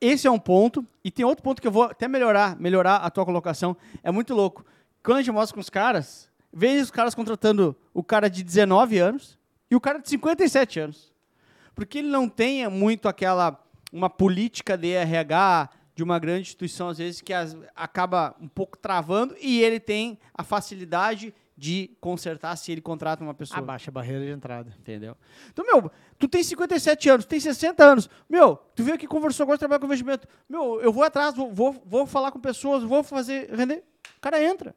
esse 0.00 0.26
é 0.26 0.30
um 0.30 0.38
ponto. 0.38 0.86
E 1.02 1.10
tem 1.10 1.24
outro 1.24 1.42
ponto 1.42 1.60
que 1.60 1.66
eu 1.66 1.72
vou 1.72 1.84
até 1.84 2.06
melhorar, 2.06 2.58
melhorar 2.58 2.96
a 2.96 3.10
tua 3.10 3.24
colocação. 3.24 3.76
É 4.02 4.10
muito 4.10 4.34
louco. 4.34 4.64
Quando 5.02 5.18
a 5.18 5.22
gente 5.22 5.32
mostra 5.32 5.54
com 5.54 5.60
os 5.60 5.70
caras, 5.70 6.30
vê 6.52 6.80
os 6.80 6.90
caras 6.90 7.14
contratando 7.14 7.76
o 7.94 8.02
cara 8.02 8.28
de 8.28 8.42
19 8.42 8.98
anos 8.98 9.38
e 9.70 9.76
o 9.76 9.80
cara 9.80 9.98
de 9.98 10.08
57 10.08 10.80
anos. 10.80 11.12
Porque 11.74 11.98
ele 11.98 12.08
não 12.08 12.28
tem 12.28 12.68
muito 12.68 13.08
aquela 13.08 13.62
uma 13.92 14.10
política 14.10 14.76
de 14.76 14.92
RH 14.92 15.70
de 15.96 16.02
uma 16.04 16.18
grande 16.20 16.42
instituição, 16.42 16.88
às 16.90 16.98
vezes, 16.98 17.20
que 17.20 17.32
as- 17.32 17.56
acaba 17.74 18.36
um 18.40 18.46
pouco 18.46 18.76
travando, 18.78 19.34
e 19.40 19.60
ele 19.62 19.80
tem 19.80 20.16
a 20.34 20.44
facilidade 20.44 21.34
de 21.58 21.90
consertar 22.02 22.54
se 22.56 22.70
ele 22.70 22.82
contrata 22.82 23.24
uma 23.24 23.32
pessoa. 23.32 23.60
Abaixa 23.60 23.90
a 23.90 23.92
barreira 23.92 24.22
de 24.26 24.30
entrada. 24.30 24.70
Entendeu? 24.78 25.16
Então, 25.50 25.64
meu, 25.64 25.90
tu 26.18 26.28
tem 26.28 26.42
57 26.42 27.08
anos, 27.08 27.24
tu 27.24 27.28
tem 27.30 27.40
60 27.40 27.82
anos. 27.82 28.10
Meu, 28.28 28.56
tu 28.74 28.84
veio 28.84 28.94
aqui, 28.94 29.06
conversou, 29.06 29.44
agora 29.44 29.56
trabalha 29.58 29.80
com 29.80 29.86
investimento. 29.86 30.28
Meu, 30.46 30.78
eu 30.82 30.92
vou 30.92 31.02
atrás, 31.02 31.34
vou, 31.34 31.50
vou, 31.50 31.82
vou 31.86 32.06
falar 32.06 32.30
com 32.30 32.38
pessoas, 32.38 32.82
vou 32.84 33.02
fazer 33.02 33.48
render. 33.54 33.82
O 34.18 34.20
cara 34.20 34.42
entra. 34.42 34.74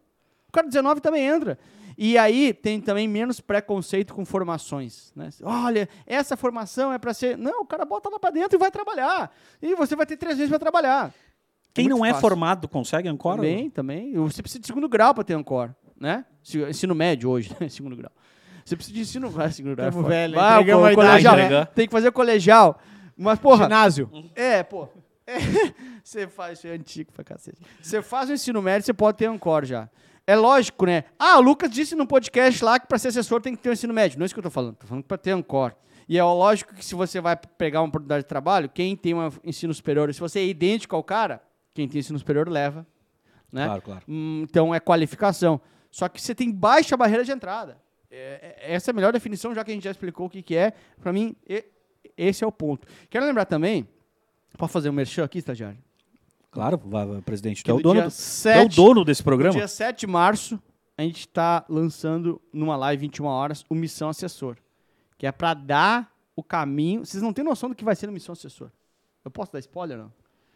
O 0.48 0.52
cara 0.54 0.68
de 0.68 0.72
19 0.72 1.02
também 1.02 1.26
entra. 1.28 1.60
E 2.02 2.18
aí 2.18 2.54
tem 2.54 2.80
também 2.80 3.10
menos 3.10 3.42
preconceito 3.42 4.14
com 4.14 4.24
formações. 4.24 5.12
Né? 5.14 5.28
Olha, 5.44 5.90
essa 6.08 6.38
formação 6.38 6.94
é 6.94 6.98
para 6.98 7.14
ser. 7.14 7.38
Não, 7.38 7.64
o 7.64 7.66
cara 7.66 7.84
bota 7.84 8.08
lá 8.08 8.18
para 8.18 8.30
dentro 8.30 8.58
e 8.58 8.58
vai 8.58 8.72
trabalhar. 8.72 9.30
E 9.62 9.76
você 9.76 9.98
vai 9.98 10.06
ter 10.06 10.16
três 10.16 10.38
meses 10.38 10.50
para 10.50 10.60
trabalhar. 10.60 11.14
Quem 11.74 11.90
muito 11.90 11.98
não 11.98 12.06
é 12.06 12.12
fácil. 12.12 12.22
formado 12.22 12.70
consegue 12.70 13.10
Ancora? 13.10 13.36
Também, 13.36 13.70
também. 13.70 14.14
Você 14.14 14.42
precisa 14.42 14.62
de 14.62 14.68
segundo 14.68 14.88
grau 14.88 15.14
para 15.14 15.26
ter 15.26 15.34
Ancor, 15.34 15.72
né? 16.00 16.24
Ensino 16.70 16.96
médio 16.96 17.30
hoje, 17.30 17.54
né? 17.60 17.68
segundo 17.68 17.98
grau. 17.98 18.14
Você 18.64 18.78
precisa 18.78 18.96
de 18.96 19.02
ensino 19.02 19.30
vai, 19.30 19.52
segundo 19.52 19.76
grau. 19.76 19.90
é 19.90 19.92
Tamo 19.92 20.04
velho, 20.08 20.36
Vai, 20.36 20.58
a 20.58 20.62
idade, 20.62 20.96
colegial. 20.96 21.36
né? 21.36 21.66
Tem 21.66 21.86
que 21.86 21.92
fazer 21.92 22.14
colegial. 22.14 22.80
Mas, 23.18 23.40
porra, 23.40 23.66
Ginásio. 23.66 24.10
é, 24.36 24.64
pô. 24.64 24.88
É, 25.28 25.38
Você 26.02 26.28
faz, 26.30 26.60
isso 26.60 26.68
é 26.68 26.72
antigo 26.72 27.12
pra 27.12 27.26
cacete. 27.26 27.62
Você 27.82 28.02
faz 28.02 28.30
o 28.30 28.34
ensino 28.34 28.62
médio, 28.62 28.86
você 28.86 28.94
pode 28.94 29.18
ter 29.18 29.26
Ancor 29.26 29.66
já. 29.66 29.90
É 30.30 30.36
lógico, 30.36 30.86
né? 30.86 31.06
Ah, 31.18 31.40
o 31.40 31.42
Lucas 31.42 31.72
disse 31.72 31.96
no 31.96 32.06
podcast 32.06 32.64
lá 32.64 32.80
que 32.80 32.86
pra 32.86 33.00
ser 33.00 33.08
assessor 33.08 33.42
tem 33.42 33.56
que 33.56 33.64
ter 33.64 33.70
o 33.70 33.74
ensino 33.74 33.92
médio. 33.92 34.20
Não 34.20 34.24
é 34.24 34.26
isso 34.28 34.36
que 34.36 34.40
eu 34.40 34.44
tô 34.44 34.52
falando. 34.52 34.76
Tô 34.76 34.86
falando 34.86 35.04
pra 35.04 35.18
ter 35.18 35.32
Ancor. 35.32 35.74
E 36.08 36.20
é 36.20 36.24
lógico 36.24 36.76
que 36.76 36.86
se 36.86 36.94
você 36.94 37.20
vai 37.20 37.36
pegar 37.36 37.82
uma 37.82 37.88
oportunidade 37.88 38.24
de 38.24 38.28
trabalho, 38.28 38.70
quem 38.70 38.96
tem 38.96 39.16
um 39.16 39.28
ensino 39.44 39.74
superior, 39.74 40.14
se 40.14 40.20
você 40.20 40.40
é 40.40 40.46
idêntico 40.46 40.96
ao 40.96 41.04
cara, 41.04 41.42
quem 41.74 41.88
tem 41.88 41.98
ensino 42.00 42.20
superior 42.20 42.48
leva. 42.48 42.86
Né? 43.52 43.66
Claro, 43.66 43.82
claro. 43.82 44.02
Hum, 44.08 44.42
então 44.48 44.74
é 44.76 44.80
qualificação. 44.80 45.60
Só 45.90 46.08
que 46.08 46.22
você 46.22 46.36
tem 46.36 46.52
baixa 46.52 46.96
barreira 46.96 47.26
de 47.26 47.32
entrada. 47.32 47.80
É- 48.12 48.56
é- 48.62 48.74
essa 48.76 48.90
é 48.90 48.92
a 48.92 48.96
melhor 48.96 49.12
definição, 49.12 49.56
já 49.56 49.64
que 49.64 49.72
a 49.72 49.74
gente 49.74 49.84
já 49.86 49.92
explicou 49.92 50.28
o 50.28 50.30
que, 50.30 50.44
que 50.44 50.56
é. 50.56 50.74
Pra 51.02 51.12
mim, 51.12 51.36
e- 51.48 51.66
esse 52.16 52.44
é 52.44 52.48
o 52.48 52.52
ponto. 52.52 52.88
Quero 53.10 53.26
lembrar 53.26 53.46
também, 53.46 53.88
pode 54.60 54.72
fazer 54.72 54.92
um 54.92 54.94
merchan 54.94 55.24
aqui, 55.24 55.40
estagiário? 55.40 55.80
Claro, 56.52 56.82
vai, 56.84 57.06
vai, 57.06 57.22
presidente. 57.22 57.64
Que 57.64 57.70
é 57.70 57.74
o 57.74 57.78
no 57.78 57.84
dono, 57.84 58.02
do, 58.02 58.04
tu 58.04 58.06
é 58.06 58.08
o 58.08 58.12
7 58.12 58.76
dono 58.76 59.06
desse 59.06 59.24
programa? 59.24 59.54
dia 59.54 59.68
7 59.68 60.00
de 60.02 60.08
março, 60.08 60.60
a 60.98 61.04
gente 61.04 61.20
está 61.20 61.66
lançando 61.70 62.42
numa 62.52 62.76
live 62.76 63.02
21 63.02 63.26
horas 63.26 63.64
o 63.70 63.76
Missão 63.76 64.10
Assessor, 64.10 64.58
que 65.18 65.28
é 65.28 65.32
para 65.32 65.54
dar 65.54 66.12
o 66.36 66.44
caminho. 66.44 67.06
Vocês 67.06 67.22
não 67.22 67.32
têm 67.34 67.44
noção 67.44 67.70
do 67.70 67.76
que 67.76 67.84
vai 67.84 67.96
ser 67.96 68.08
no 68.08 68.14
Missão 68.14 68.34
Assessor. 68.34 68.72
Eu 69.24 69.32
posso 69.32 69.52
dar 69.52 69.60
spoiler 69.60 69.98
não? 69.98 70.12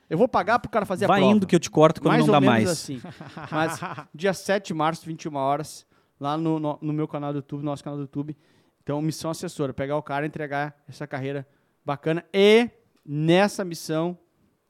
Eu 0.10 0.18
vou 0.18 0.28
pagar 0.28 0.60
pro 0.60 0.70
cara 0.70 0.86
fazer 0.86 1.08
Vai 1.08 1.20
a 1.20 1.22
prova. 1.22 1.36
indo 1.36 1.48
que 1.48 1.56
eu 1.56 1.60
te 1.60 1.70
corto 1.72 2.02
quando 2.02 2.12
mais 2.12 2.26
não 2.26 2.34
dá 2.34 2.42
mais. 2.42 2.70
assim. 2.70 3.02
Mas 3.50 3.80
dia 4.14 4.34
7 4.34 4.68
de 4.68 4.74
março, 4.74 5.06
21 5.06 5.36
horas, 5.36 5.86
lá 6.20 6.38
no, 6.38 6.60
no, 6.60 6.78
no 6.82 6.94
meu 6.94 7.08
canal 7.08 7.32
do 7.32 7.38
YouTube, 7.38 7.60
no 7.62 7.66
nosso 7.66 7.84
canal 7.84 7.98
do 7.98 8.04
YouTube. 8.04 8.36
Então, 8.82 9.02
missão 9.02 9.32
assessora, 9.32 9.74
pegar 9.74 9.96
o 9.96 10.04
cara 10.04 10.26
e 10.26 10.28
entregar 10.28 10.76
essa 10.88 11.08
carreira 11.08 11.48
bacana. 11.86 12.24
E 12.34 12.70
nessa 13.06 13.64
missão 13.64 14.18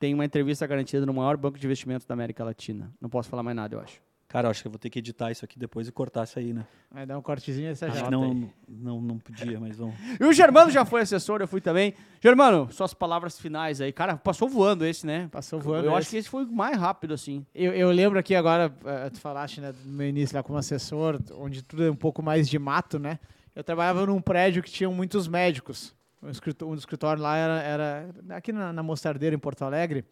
tem 0.04 0.14
uma 0.14 0.26
entrevista 0.26 0.68
garantida 0.68 1.06
no 1.06 1.14
maior 1.14 1.38
banco 1.38 1.58
de 1.58 1.66
investimentos 1.66 2.06
da 2.06 2.14
América 2.14 2.44
Latina. 2.44 2.92
Não 3.00 3.10
posso 3.10 3.30
falar 3.30 3.42
mais 3.42 3.56
nada, 3.56 3.74
eu 3.74 3.80
acho. 3.80 4.02
Cara, 4.28 4.48
eu 4.48 4.52
acho 4.52 4.62
que 4.62 4.68
eu 4.68 4.72
vou 4.72 4.78
ter 4.78 4.90
que 4.90 5.00
editar 5.00 5.32
isso 5.32 5.46
aqui 5.46 5.58
depois 5.58 5.88
e 5.88 5.94
cortar 5.94 6.26
isso 6.26 6.38
aí, 6.38 6.52
né? 6.52 6.68
Vai 6.92 7.06
dar 7.06 7.18
um 7.18 7.22
cortezinho 7.22 7.72
e 7.72 7.76
você 7.76 7.86
Acho 7.86 8.00
já. 8.00 8.04
que 8.04 8.12
não, 8.12 8.52
não, 8.68 9.00
não 9.00 9.18
podia, 9.18 9.58
mas 9.62 9.78
vamos. 9.78 9.96
E 10.20 10.26
o 10.26 10.34
Germano 10.34 10.70
já 10.72 10.84
foi 10.84 11.00
assessor, 11.04 11.40
eu 11.40 11.48
fui 11.48 11.62
também. 11.62 11.94
Germano, 12.20 12.70
suas 12.70 12.94
palavras 12.94 13.40
finais 13.40 13.80
aí. 13.80 13.94
Cara, 13.94 14.18
passou 14.18 14.50
voando 14.50 14.86
esse, 14.86 15.06
né? 15.06 15.30
Passou 15.32 15.62
voando. 15.62 15.86
Eu 15.86 15.92
esse. 15.92 16.00
acho 16.00 16.10
que 16.10 16.18
esse 16.18 16.28
foi 16.30 16.44
o 16.44 16.52
mais 16.52 16.78
rápido, 16.78 17.14
assim. 17.14 17.46
Eu, 17.56 17.72
eu 17.72 17.90
lembro 17.90 18.20
aqui 18.20 18.36
agora, 18.36 18.76
eh, 18.84 19.10
tu 19.10 19.22
falaste 19.22 19.62
né, 19.62 19.74
no 19.86 19.94
meu 19.94 20.10
início 20.10 20.36
lá 20.36 20.44
como 20.44 20.60
assessor, 20.60 21.18
onde 21.38 21.62
tudo 21.62 21.86
é 21.86 21.90
um 21.90 21.96
pouco 21.96 22.22
mais 22.22 22.50
de 22.50 22.60
mato, 22.60 23.00
né? 23.00 23.20
Eu 23.56 23.64
trabalhava 23.64 24.06
num 24.06 24.20
prédio 24.20 24.62
que 24.62 24.70
tinha 24.70 24.90
muitos 24.90 25.30
médicos. 25.30 25.96
Um 26.24 26.30
escritório, 26.30 26.72
um 26.72 26.76
dos 26.76 26.84
escritórios 26.84 27.22
lá 27.22 27.36
era, 27.36 27.62
era 27.62 28.10
aqui 28.30 28.52
na, 28.54 28.72
na 28.72 28.82
Mostardeira, 28.82 29.36
em 29.36 29.40
Porto 29.40 29.64
Alegre, 29.64 30.06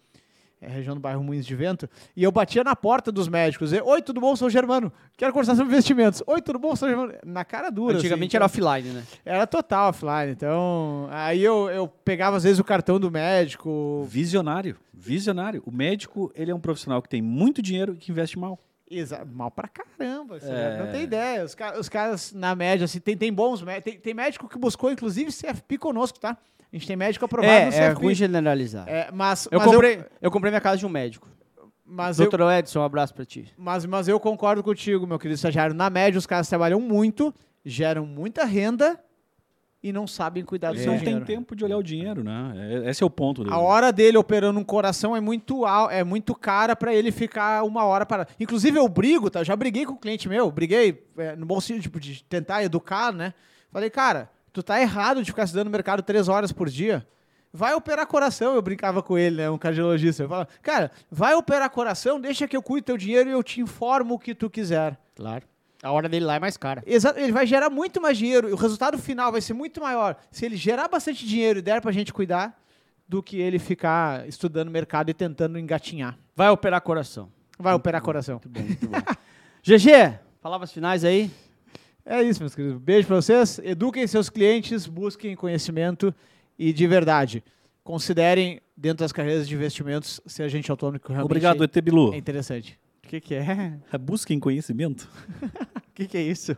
é, 0.59 0.67
região 0.67 0.93
do 0.93 0.99
bairro 1.01 1.23
Moinhos 1.23 1.45
de 1.45 1.55
Vento, 1.55 1.89
e 2.15 2.21
eu 2.23 2.31
batia 2.31 2.63
na 2.63 2.75
porta 2.75 3.11
dos 3.11 3.27
médicos. 3.27 3.71
E, 3.73 3.81
Oi, 3.81 4.01
tudo 4.01 4.19
bom? 4.19 4.35
Sou 4.35 4.47
o 4.47 4.51
Germano. 4.51 4.91
Quero 5.17 5.31
conversar 5.31 5.55
sobre 5.55 5.71
investimentos. 5.71 6.21
Oi, 6.27 6.41
tudo 6.41 6.59
bom? 6.59 6.75
Sou 6.75 6.87
o 6.87 6.91
Germano. 6.91 7.13
Na 7.25 7.43
cara 7.45 7.69
dura. 7.71 7.97
Antigamente 7.97 8.35
assim, 8.37 8.43
era 8.43 8.45
então- 8.45 8.67
offline, 8.67 8.93
né? 8.93 9.03
Era 9.25 9.47
total 9.47 9.89
offline. 9.89 10.31
Então, 10.31 11.07
aí 11.09 11.41
eu, 11.41 11.69
eu 11.69 11.87
pegava 11.87 12.37
às 12.37 12.43
vezes 12.43 12.59
o 12.59 12.63
cartão 12.63 12.99
do 12.99 13.09
médico, 13.09 14.05
Visionário. 14.09 14.75
Visionário. 14.93 15.63
O 15.65 15.71
médico, 15.71 16.31
ele 16.35 16.51
é 16.51 16.55
um 16.55 16.59
profissional 16.59 17.01
que 17.01 17.09
tem 17.09 17.21
muito 17.21 17.61
dinheiro 17.61 17.93
e 17.93 17.97
que 17.97 18.11
investe 18.11 18.37
mal. 18.37 18.59
Mal 19.33 19.49
pra 19.51 19.67
caramba, 19.67 20.37
É. 20.41 20.77
não 20.77 20.91
tem 20.91 21.03
ideia. 21.03 21.43
Os, 21.43 21.55
ca- 21.55 21.77
os 21.79 21.87
caras, 21.89 22.31
na 22.33 22.53
média, 22.55 22.85
assim, 22.85 22.99
tem, 22.99 23.15
tem 23.15 23.31
bons 23.33 23.61
médicos. 23.61 23.91
Tem, 23.91 23.99
tem 23.99 24.13
médico 24.13 24.47
que 24.49 24.57
buscou, 24.57 24.91
inclusive, 24.91 25.31
CFP 25.31 25.77
conosco, 25.77 26.19
tá? 26.19 26.37
A 26.71 26.75
gente 26.75 26.87
tem 26.87 26.95
médico 26.95 27.25
aprovado 27.25 27.53
no 27.53 27.59
É, 27.59 27.67
é 27.67 27.89
CFP. 27.89 28.01
ruim 28.03 28.15
generalizar. 28.15 28.87
É, 28.87 29.09
mas, 29.11 29.47
eu, 29.51 29.59
mas 29.59 29.67
comprei, 29.71 30.03
eu... 30.21 30.31
comprei 30.31 30.51
minha 30.51 30.61
casa 30.61 30.77
de 30.77 30.85
um 30.85 30.89
médico. 30.89 31.27
mas, 31.85 32.17
eu, 32.19 32.29
Doutor 32.29 32.51
Edson, 32.51 32.79
um 32.79 32.83
abraço 32.83 33.13
pra 33.13 33.25
ti. 33.25 33.51
mas, 33.57 33.85
mas 33.85 34.07
eu 34.07 34.19
concordo 34.19 34.63
contigo, 34.63 35.05
meu 35.05 35.19
querido 35.19 35.35
estagiário. 35.35 35.73
Na 35.75 35.89
média, 35.89 36.17
os 36.17 36.25
caras 36.25 36.47
trabalham 36.47 36.79
muito, 36.79 37.33
geram 37.65 38.05
muita 38.05 38.45
renda 38.45 38.97
e 39.83 39.91
não 39.91 40.05
sabem 40.05 40.43
cuidar 40.45 40.69
do 40.69 40.73
Eles 40.75 40.83
seu 40.83 40.91
não 40.91 40.99
tem 40.99 41.05
dinheiro. 41.07 41.25
tempo 41.25 41.55
de 41.55 41.63
olhar 41.65 41.77
o 41.77 41.83
dinheiro, 41.83 42.23
né? 42.23 42.53
É- 42.85 42.89
Esse 42.89 43.01
é 43.01 43.05
o 43.05 43.09
ponto. 43.09 43.43
dele. 43.43 43.55
A 43.55 43.59
hora 43.59 43.91
dele 43.91 44.17
operando 44.17 44.59
um 44.59 44.63
coração 44.63 45.15
é 45.15 45.19
muito 45.21 45.65
é 45.89 46.03
muito 46.03 46.35
cara 46.35 46.75
pra 46.75 46.93
ele 46.93 47.11
ficar 47.11 47.63
uma 47.63 47.83
hora 47.83 48.05
parado. 48.05 48.29
Inclusive 48.39 48.77
eu 48.77 48.87
brigo, 48.87 49.29
tá? 49.29 49.39
Eu 49.39 49.45
já 49.45 49.55
briguei 49.55 49.85
com 49.85 49.93
um 49.93 49.97
cliente 49.97 50.29
meu, 50.29 50.51
briguei 50.51 51.03
é, 51.17 51.35
no 51.35 51.45
bom 51.45 51.59
sentido 51.59 51.81
tipo, 51.83 51.99
de 51.99 52.23
tentar 52.25 52.63
educar, 52.63 53.11
né? 53.11 53.33
Falei, 53.71 53.89
cara, 53.89 54.29
tu 54.53 54.61
tá 54.61 54.79
errado 54.79 55.23
de 55.23 55.31
ficar 55.31 55.45
estudando 55.45 55.65
no 55.65 55.71
mercado 55.71 56.03
três 56.03 56.27
horas 56.27 56.51
por 56.51 56.69
dia. 56.69 57.07
Vai 57.53 57.73
operar 57.73 58.07
coração, 58.07 58.53
eu 58.55 58.61
brincava 58.61 59.01
com 59.03 59.17
ele, 59.17 59.37
né? 59.37 59.49
Um 59.49 59.57
cardiologista. 59.57 60.23
Eu 60.23 60.29
falava, 60.29 60.47
cara, 60.61 60.89
vai 61.09 61.33
operar 61.35 61.69
coração, 61.69 62.19
deixa 62.21 62.47
que 62.47 62.55
eu 62.55 62.61
cuide 62.61 62.85
teu 62.85 62.97
dinheiro 62.97 63.29
e 63.29 63.33
eu 63.33 63.43
te 63.43 63.59
informo 63.59 64.13
o 64.15 64.19
que 64.19 64.33
tu 64.33 64.49
quiser. 64.49 64.97
Claro. 65.15 65.43
A 65.83 65.91
hora 65.91 66.07
dele 66.07 66.25
lá 66.25 66.35
é 66.35 66.39
mais 66.39 66.57
cara. 66.57 66.83
Exato, 66.85 67.19
ele 67.19 67.31
vai 67.31 67.47
gerar 67.47 67.69
muito 67.69 67.99
mais 67.99 68.17
dinheiro 68.17 68.49
e 68.49 68.53
o 68.53 68.55
resultado 68.55 68.97
final 68.97 69.31
vai 69.31 69.41
ser 69.41 69.53
muito 69.53 69.81
maior 69.81 70.15
se 70.29 70.45
ele 70.45 70.55
gerar 70.55 70.87
bastante 70.87 71.25
dinheiro 71.25 71.59
e 71.59 71.61
der 71.61 71.81
pra 71.81 71.91
gente 71.91 72.13
cuidar 72.13 72.59
do 73.07 73.21
que 73.21 73.37
ele 73.39 73.59
ficar 73.59 74.27
estudando 74.27 74.69
mercado 74.69 75.09
e 75.09 75.13
tentando 75.13 75.57
engatinhar. 75.57 76.17
Vai 76.35 76.49
operar 76.49 76.81
coração. 76.81 77.29
Vai 77.57 77.73
operar 77.73 78.01
coração. 78.01 78.35
Muito 78.43 78.49
bom, 78.49 78.61
muito 78.61 78.87
bom. 78.87 78.97
GG, 79.63 80.19
palavras 80.41 80.71
finais 80.71 81.03
aí. 81.03 81.29
É 82.05 82.21
isso, 82.23 82.39
meus 82.41 82.55
queridos. 82.55 82.79
Beijo 82.79 83.07
pra 83.07 83.17
vocês. 83.17 83.59
Eduquem 83.63 84.07
seus 84.07 84.29
clientes, 84.29 84.87
busquem 84.87 85.35
conhecimento 85.35 86.13
e, 86.57 86.71
de 86.73 86.87
verdade, 86.87 87.43
considerem, 87.83 88.61
dentro 88.75 88.99
das 89.03 89.11
carreiras 89.11 89.47
de 89.47 89.55
investimentos, 89.55 90.21
ser 90.25 90.43
agente 90.43 90.71
autônomo 90.71 90.99
que 90.99 91.09
realmente 91.09 91.25
Obrigado, 91.25 91.63
ET 91.63 91.81
Bilu. 91.81 92.13
é 92.13 92.17
interessante. 92.17 92.79
O 93.11 93.13
que, 93.13 93.19
que 93.19 93.35
é? 93.35 93.73
Busquem 93.99 94.39
conhecimento. 94.39 95.05
O 95.43 95.81
que, 95.93 96.07
que 96.07 96.17
é 96.17 96.21
isso? 96.21 96.55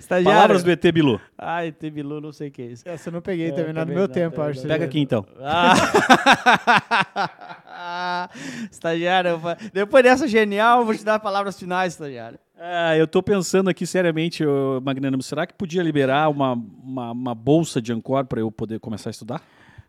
Estagiário. 0.00 0.34
Palavras 0.34 0.62
do 0.62 0.70
ET 0.70 0.82
Bilu. 0.90 1.20
Ai, 1.36 1.70
Bilu, 1.72 2.22
não 2.22 2.32
sei 2.32 2.48
o 2.48 2.50
que 2.50 2.62
é 2.62 2.66
isso. 2.68 2.88
Essa 2.88 3.10
eu 3.10 3.12
não 3.12 3.20
peguei 3.20 3.48
É, 3.48 3.52
também, 3.52 3.74
não 3.74 3.82
é 3.82 3.84
meu 3.84 3.98
não, 3.98 4.08
tempo, 4.08 4.40
acho. 4.40 4.66
Pega 4.66 4.86
aqui 4.86 4.98
então. 4.98 5.26
Ah. 5.42 5.74
estagiário, 8.72 9.38
depois 9.74 10.02
dessa 10.02 10.26
genial, 10.26 10.80
eu 10.80 10.86
vou 10.86 10.94
te 10.94 11.04
dar 11.04 11.20
palavras 11.20 11.58
finais, 11.58 11.92
estagiário. 11.92 12.38
Ah, 12.58 12.96
eu 12.96 13.06
tô 13.06 13.22
pensando 13.22 13.68
aqui 13.68 13.86
seriamente, 13.86 14.42
Magnânimo, 14.82 15.22
será 15.22 15.46
que 15.46 15.52
podia 15.52 15.82
liberar 15.82 16.30
uma, 16.30 16.54
uma, 16.54 17.12
uma 17.12 17.34
bolsa 17.34 17.82
de 17.82 17.92
Ancor 17.92 18.24
para 18.24 18.40
eu 18.40 18.50
poder 18.50 18.80
começar 18.80 19.10
a 19.10 19.12
estudar? 19.12 19.42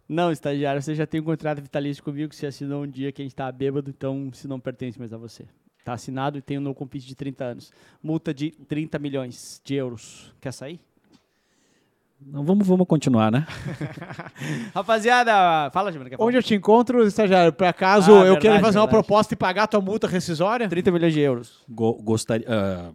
Não, 0.10 0.32
estagiário, 0.32 0.82
você 0.82 0.96
já 0.96 1.06
tem 1.06 1.22
um 1.22 1.24
contrato 1.24 1.62
vitalício 1.62 2.04
comigo 2.04 2.30
que 2.30 2.36
você 2.36 2.48
assinou 2.48 2.84
um 2.84 2.88
dia 2.88 3.12
que 3.12 3.22
a 3.22 3.26
gente 3.26 3.36
tá 3.36 3.52
bêbado, 3.52 3.92
então 3.92 4.30
isso 4.34 4.48
não 4.48 4.60
pertence 4.60 4.98
mais 4.98 5.14
a 5.14 5.18
você. 5.18 5.46
Tá 5.86 5.94
assinado 5.94 6.38
e 6.40 6.42
tem 6.42 6.58
um 6.58 6.62
no 6.62 6.74
compete 6.74 7.06
de 7.06 7.16
30 7.16 7.44
anos. 7.46 7.72
Multa 8.02 8.34
de 8.34 8.50
30 8.52 8.98
milhões 8.98 9.62
de 9.64 9.76
euros. 9.76 10.34
Quer 10.42 10.52
sair? 10.52 10.80
Não, 12.22 12.44
vamos, 12.44 12.68
vamos 12.68 12.86
continuar, 12.86 13.32
né? 13.32 13.48
Rapaziada, 14.76 15.32
fala, 15.72 15.92
falar? 15.92 16.16
Onde 16.20 16.38
eu 16.38 16.44
te 16.44 16.54
encontro, 16.54 17.06
estagiário? 17.06 17.54
Por 17.54 17.66
acaso 17.66 18.12
Ah, 18.12 18.16
eu 18.18 18.22
verdade, 18.34 18.42
quero 18.42 18.60
fazer 18.60 18.78
uma 18.80 18.86
verdade. 18.88 19.06
proposta 19.08 19.34
e 19.34 19.38
pagar 19.38 19.64
a 19.64 19.68
tua 19.68 19.80
multa 19.82 20.08
rescisória? 20.08 20.68
30 20.68 20.92
milhões 20.92 21.14
de 21.14 21.20
euros. 21.22 21.62
Go- 21.70 21.94
gostaria. 21.94 22.46
ah, 22.50 22.92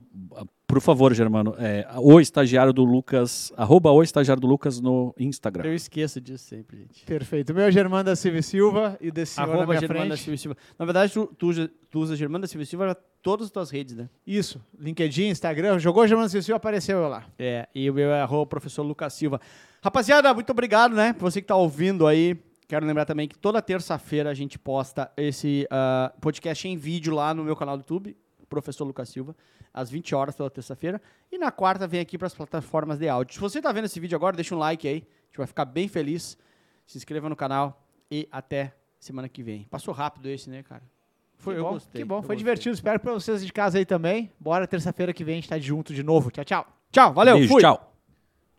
por 0.75 0.81
favor, 0.81 1.15
Germano, 1.15 1.55
é, 1.57 1.87
o 1.99 2.21
estagiário 2.21 2.73
do 2.73 2.85
Lucas, 2.85 3.53
arroba 3.57 3.93
o 3.93 4.03
estagiário 4.03 4.41
do 4.41 4.47
Lucas 4.49 4.81
no 4.81 5.15
Instagram. 5.17 5.65
Eu 5.69 5.75
esqueço 5.75 6.21
disso 6.21 6.45
sempre, 6.47 6.79
gente. 6.79 7.05
Perfeito. 7.05 7.51
O 7.53 7.55
meu 7.55 7.65
é 7.67 7.71
Germano 7.71 8.03
da 8.03 8.17
Silva 8.17 8.39
e 8.39 8.43
Silva 8.43 8.99
e 9.01 9.13
desse 9.13 9.35
senhor 9.35 9.47
na 9.47 9.53
Arroba 9.55 9.69
minha 9.69 9.81
Germano 9.81 10.01
da 10.09 10.17
frente. 10.17 10.25
Silva 10.25 10.37
Silva. 10.37 10.57
Na 10.77 10.85
verdade, 10.85 11.13
tu, 11.13 11.33
tu, 11.39 11.47
usa- 11.47 11.71
tu 11.89 12.01
usa 12.01 12.17
Germano 12.17 12.43
da 12.43 12.49
Silva 12.49 12.65
Silva 12.65 12.85
para 12.87 12.95
todas 13.23 13.47
as 13.47 13.53
tuas 13.53 13.71
redes, 13.71 13.95
né? 13.95 14.11
Isso. 14.27 14.61
LinkedIn, 14.77 15.29
Instagram. 15.29 15.79
Jogou 15.79 16.05
Germano 16.09 16.27
da 16.27 16.31
Silva 16.31 16.43
Silva, 16.43 16.57
apareceu 16.57 16.99
eu 16.99 17.09
lá. 17.09 17.25
É, 17.39 17.69
e 17.73 17.89
o 17.89 17.95
meu 17.95 18.11
é 18.11 18.21
arroba 18.21 18.47
professor 18.47 18.83
Lucas 18.83 19.13
Silva. 19.13 19.41
Rapaziada, 19.81 20.35
muito 20.35 20.51
obrigado, 20.51 20.97
né? 20.97 21.13
Pra 21.13 21.31
você 21.31 21.41
que 21.41 21.47
tá 21.47 21.55
ouvindo 21.55 22.05
aí. 22.05 22.37
Quero 22.67 22.85
lembrar 22.85 23.05
também 23.05 23.29
que 23.29 23.39
toda 23.39 23.63
terça-feira 23.63 24.29
a 24.29 24.35
gente 24.35 24.59
posta 24.59 25.09
esse 25.17 25.69
ah, 25.71 26.13
podcast 26.21 26.67
em 26.67 26.77
vídeo 26.77 27.15
lá 27.15 27.33
no 27.33 27.45
meu 27.45 27.55
canal 27.55 27.77
do 27.77 27.83
YouTube, 27.83 28.17
Professor 28.63 28.85
Lucas 28.85 29.09
Silva, 29.09 29.35
às 29.73 29.91
20 29.91 30.15
horas 30.15 30.35
toda 30.35 30.51
terça-feira. 30.51 31.01
E 31.31 31.39
na 31.39 31.51
quarta 31.51 31.87
vem 31.87 32.01
aqui 32.01 32.17
para 32.19 32.27
as 32.27 32.35
plataformas 32.35 32.99
de 32.99 33.09
áudio. 33.09 33.35
Se 33.35 33.41
você 33.41 33.61
tá 33.61 33.71
vendo 33.73 33.85
esse 33.87 33.99
vídeo 34.01 34.17
agora, 34.17 34.35
deixa 34.37 34.55
um 34.55 34.59
like 34.59 34.87
aí. 34.87 34.97
A 34.97 35.27
gente 35.27 35.39
vai 35.39 35.47
ficar 35.47 35.65
bem 35.65 35.89
feliz. 35.89 36.37
Se 36.87 36.99
inscreva 36.99 37.29
no 37.29 37.37
canal 37.37 37.87
e 38.11 38.29
até 38.31 38.75
semana 39.01 39.29
que 39.29 39.43
vem. 39.43 39.65
Passou 39.65 39.93
rápido 39.95 40.29
esse, 40.29 40.49
né, 40.51 40.63
cara? 40.63 40.83
Foi, 41.37 41.55
que 41.55 41.61
eu 41.61 41.65
bom, 41.65 41.73
gostei. 41.73 42.01
que 42.01 42.05
bom, 42.05 42.15
eu 42.17 42.23
foi 42.23 42.29
gostei. 42.29 42.37
divertido. 42.39 42.75
Espero 42.75 43.01
pra 43.01 43.13
vocês 43.13 43.45
de 43.45 43.53
casa 43.53 43.79
aí 43.79 43.85
também. 43.85 44.31
Bora 44.39 44.67
terça-feira 44.67 45.13
que 45.13 45.25
vem 45.25 45.35
a 45.35 45.37
gente 45.37 45.49
tá 45.49 45.59
junto 45.59 45.93
de 45.93 46.03
novo. 46.03 46.31
Tchau, 46.31 46.45
tchau. 46.45 46.67
Tchau, 46.91 47.13
valeu, 47.13 47.35
Beijo, 47.37 47.49
fui. 47.53 47.61
tchau. 47.63 47.93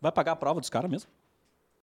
Vai 0.01 0.11
pagar 0.11 0.33
a 0.33 0.35
prova 0.35 0.59
dos 0.59 0.69
caras 0.69 0.91
mesmo? 0.91 1.09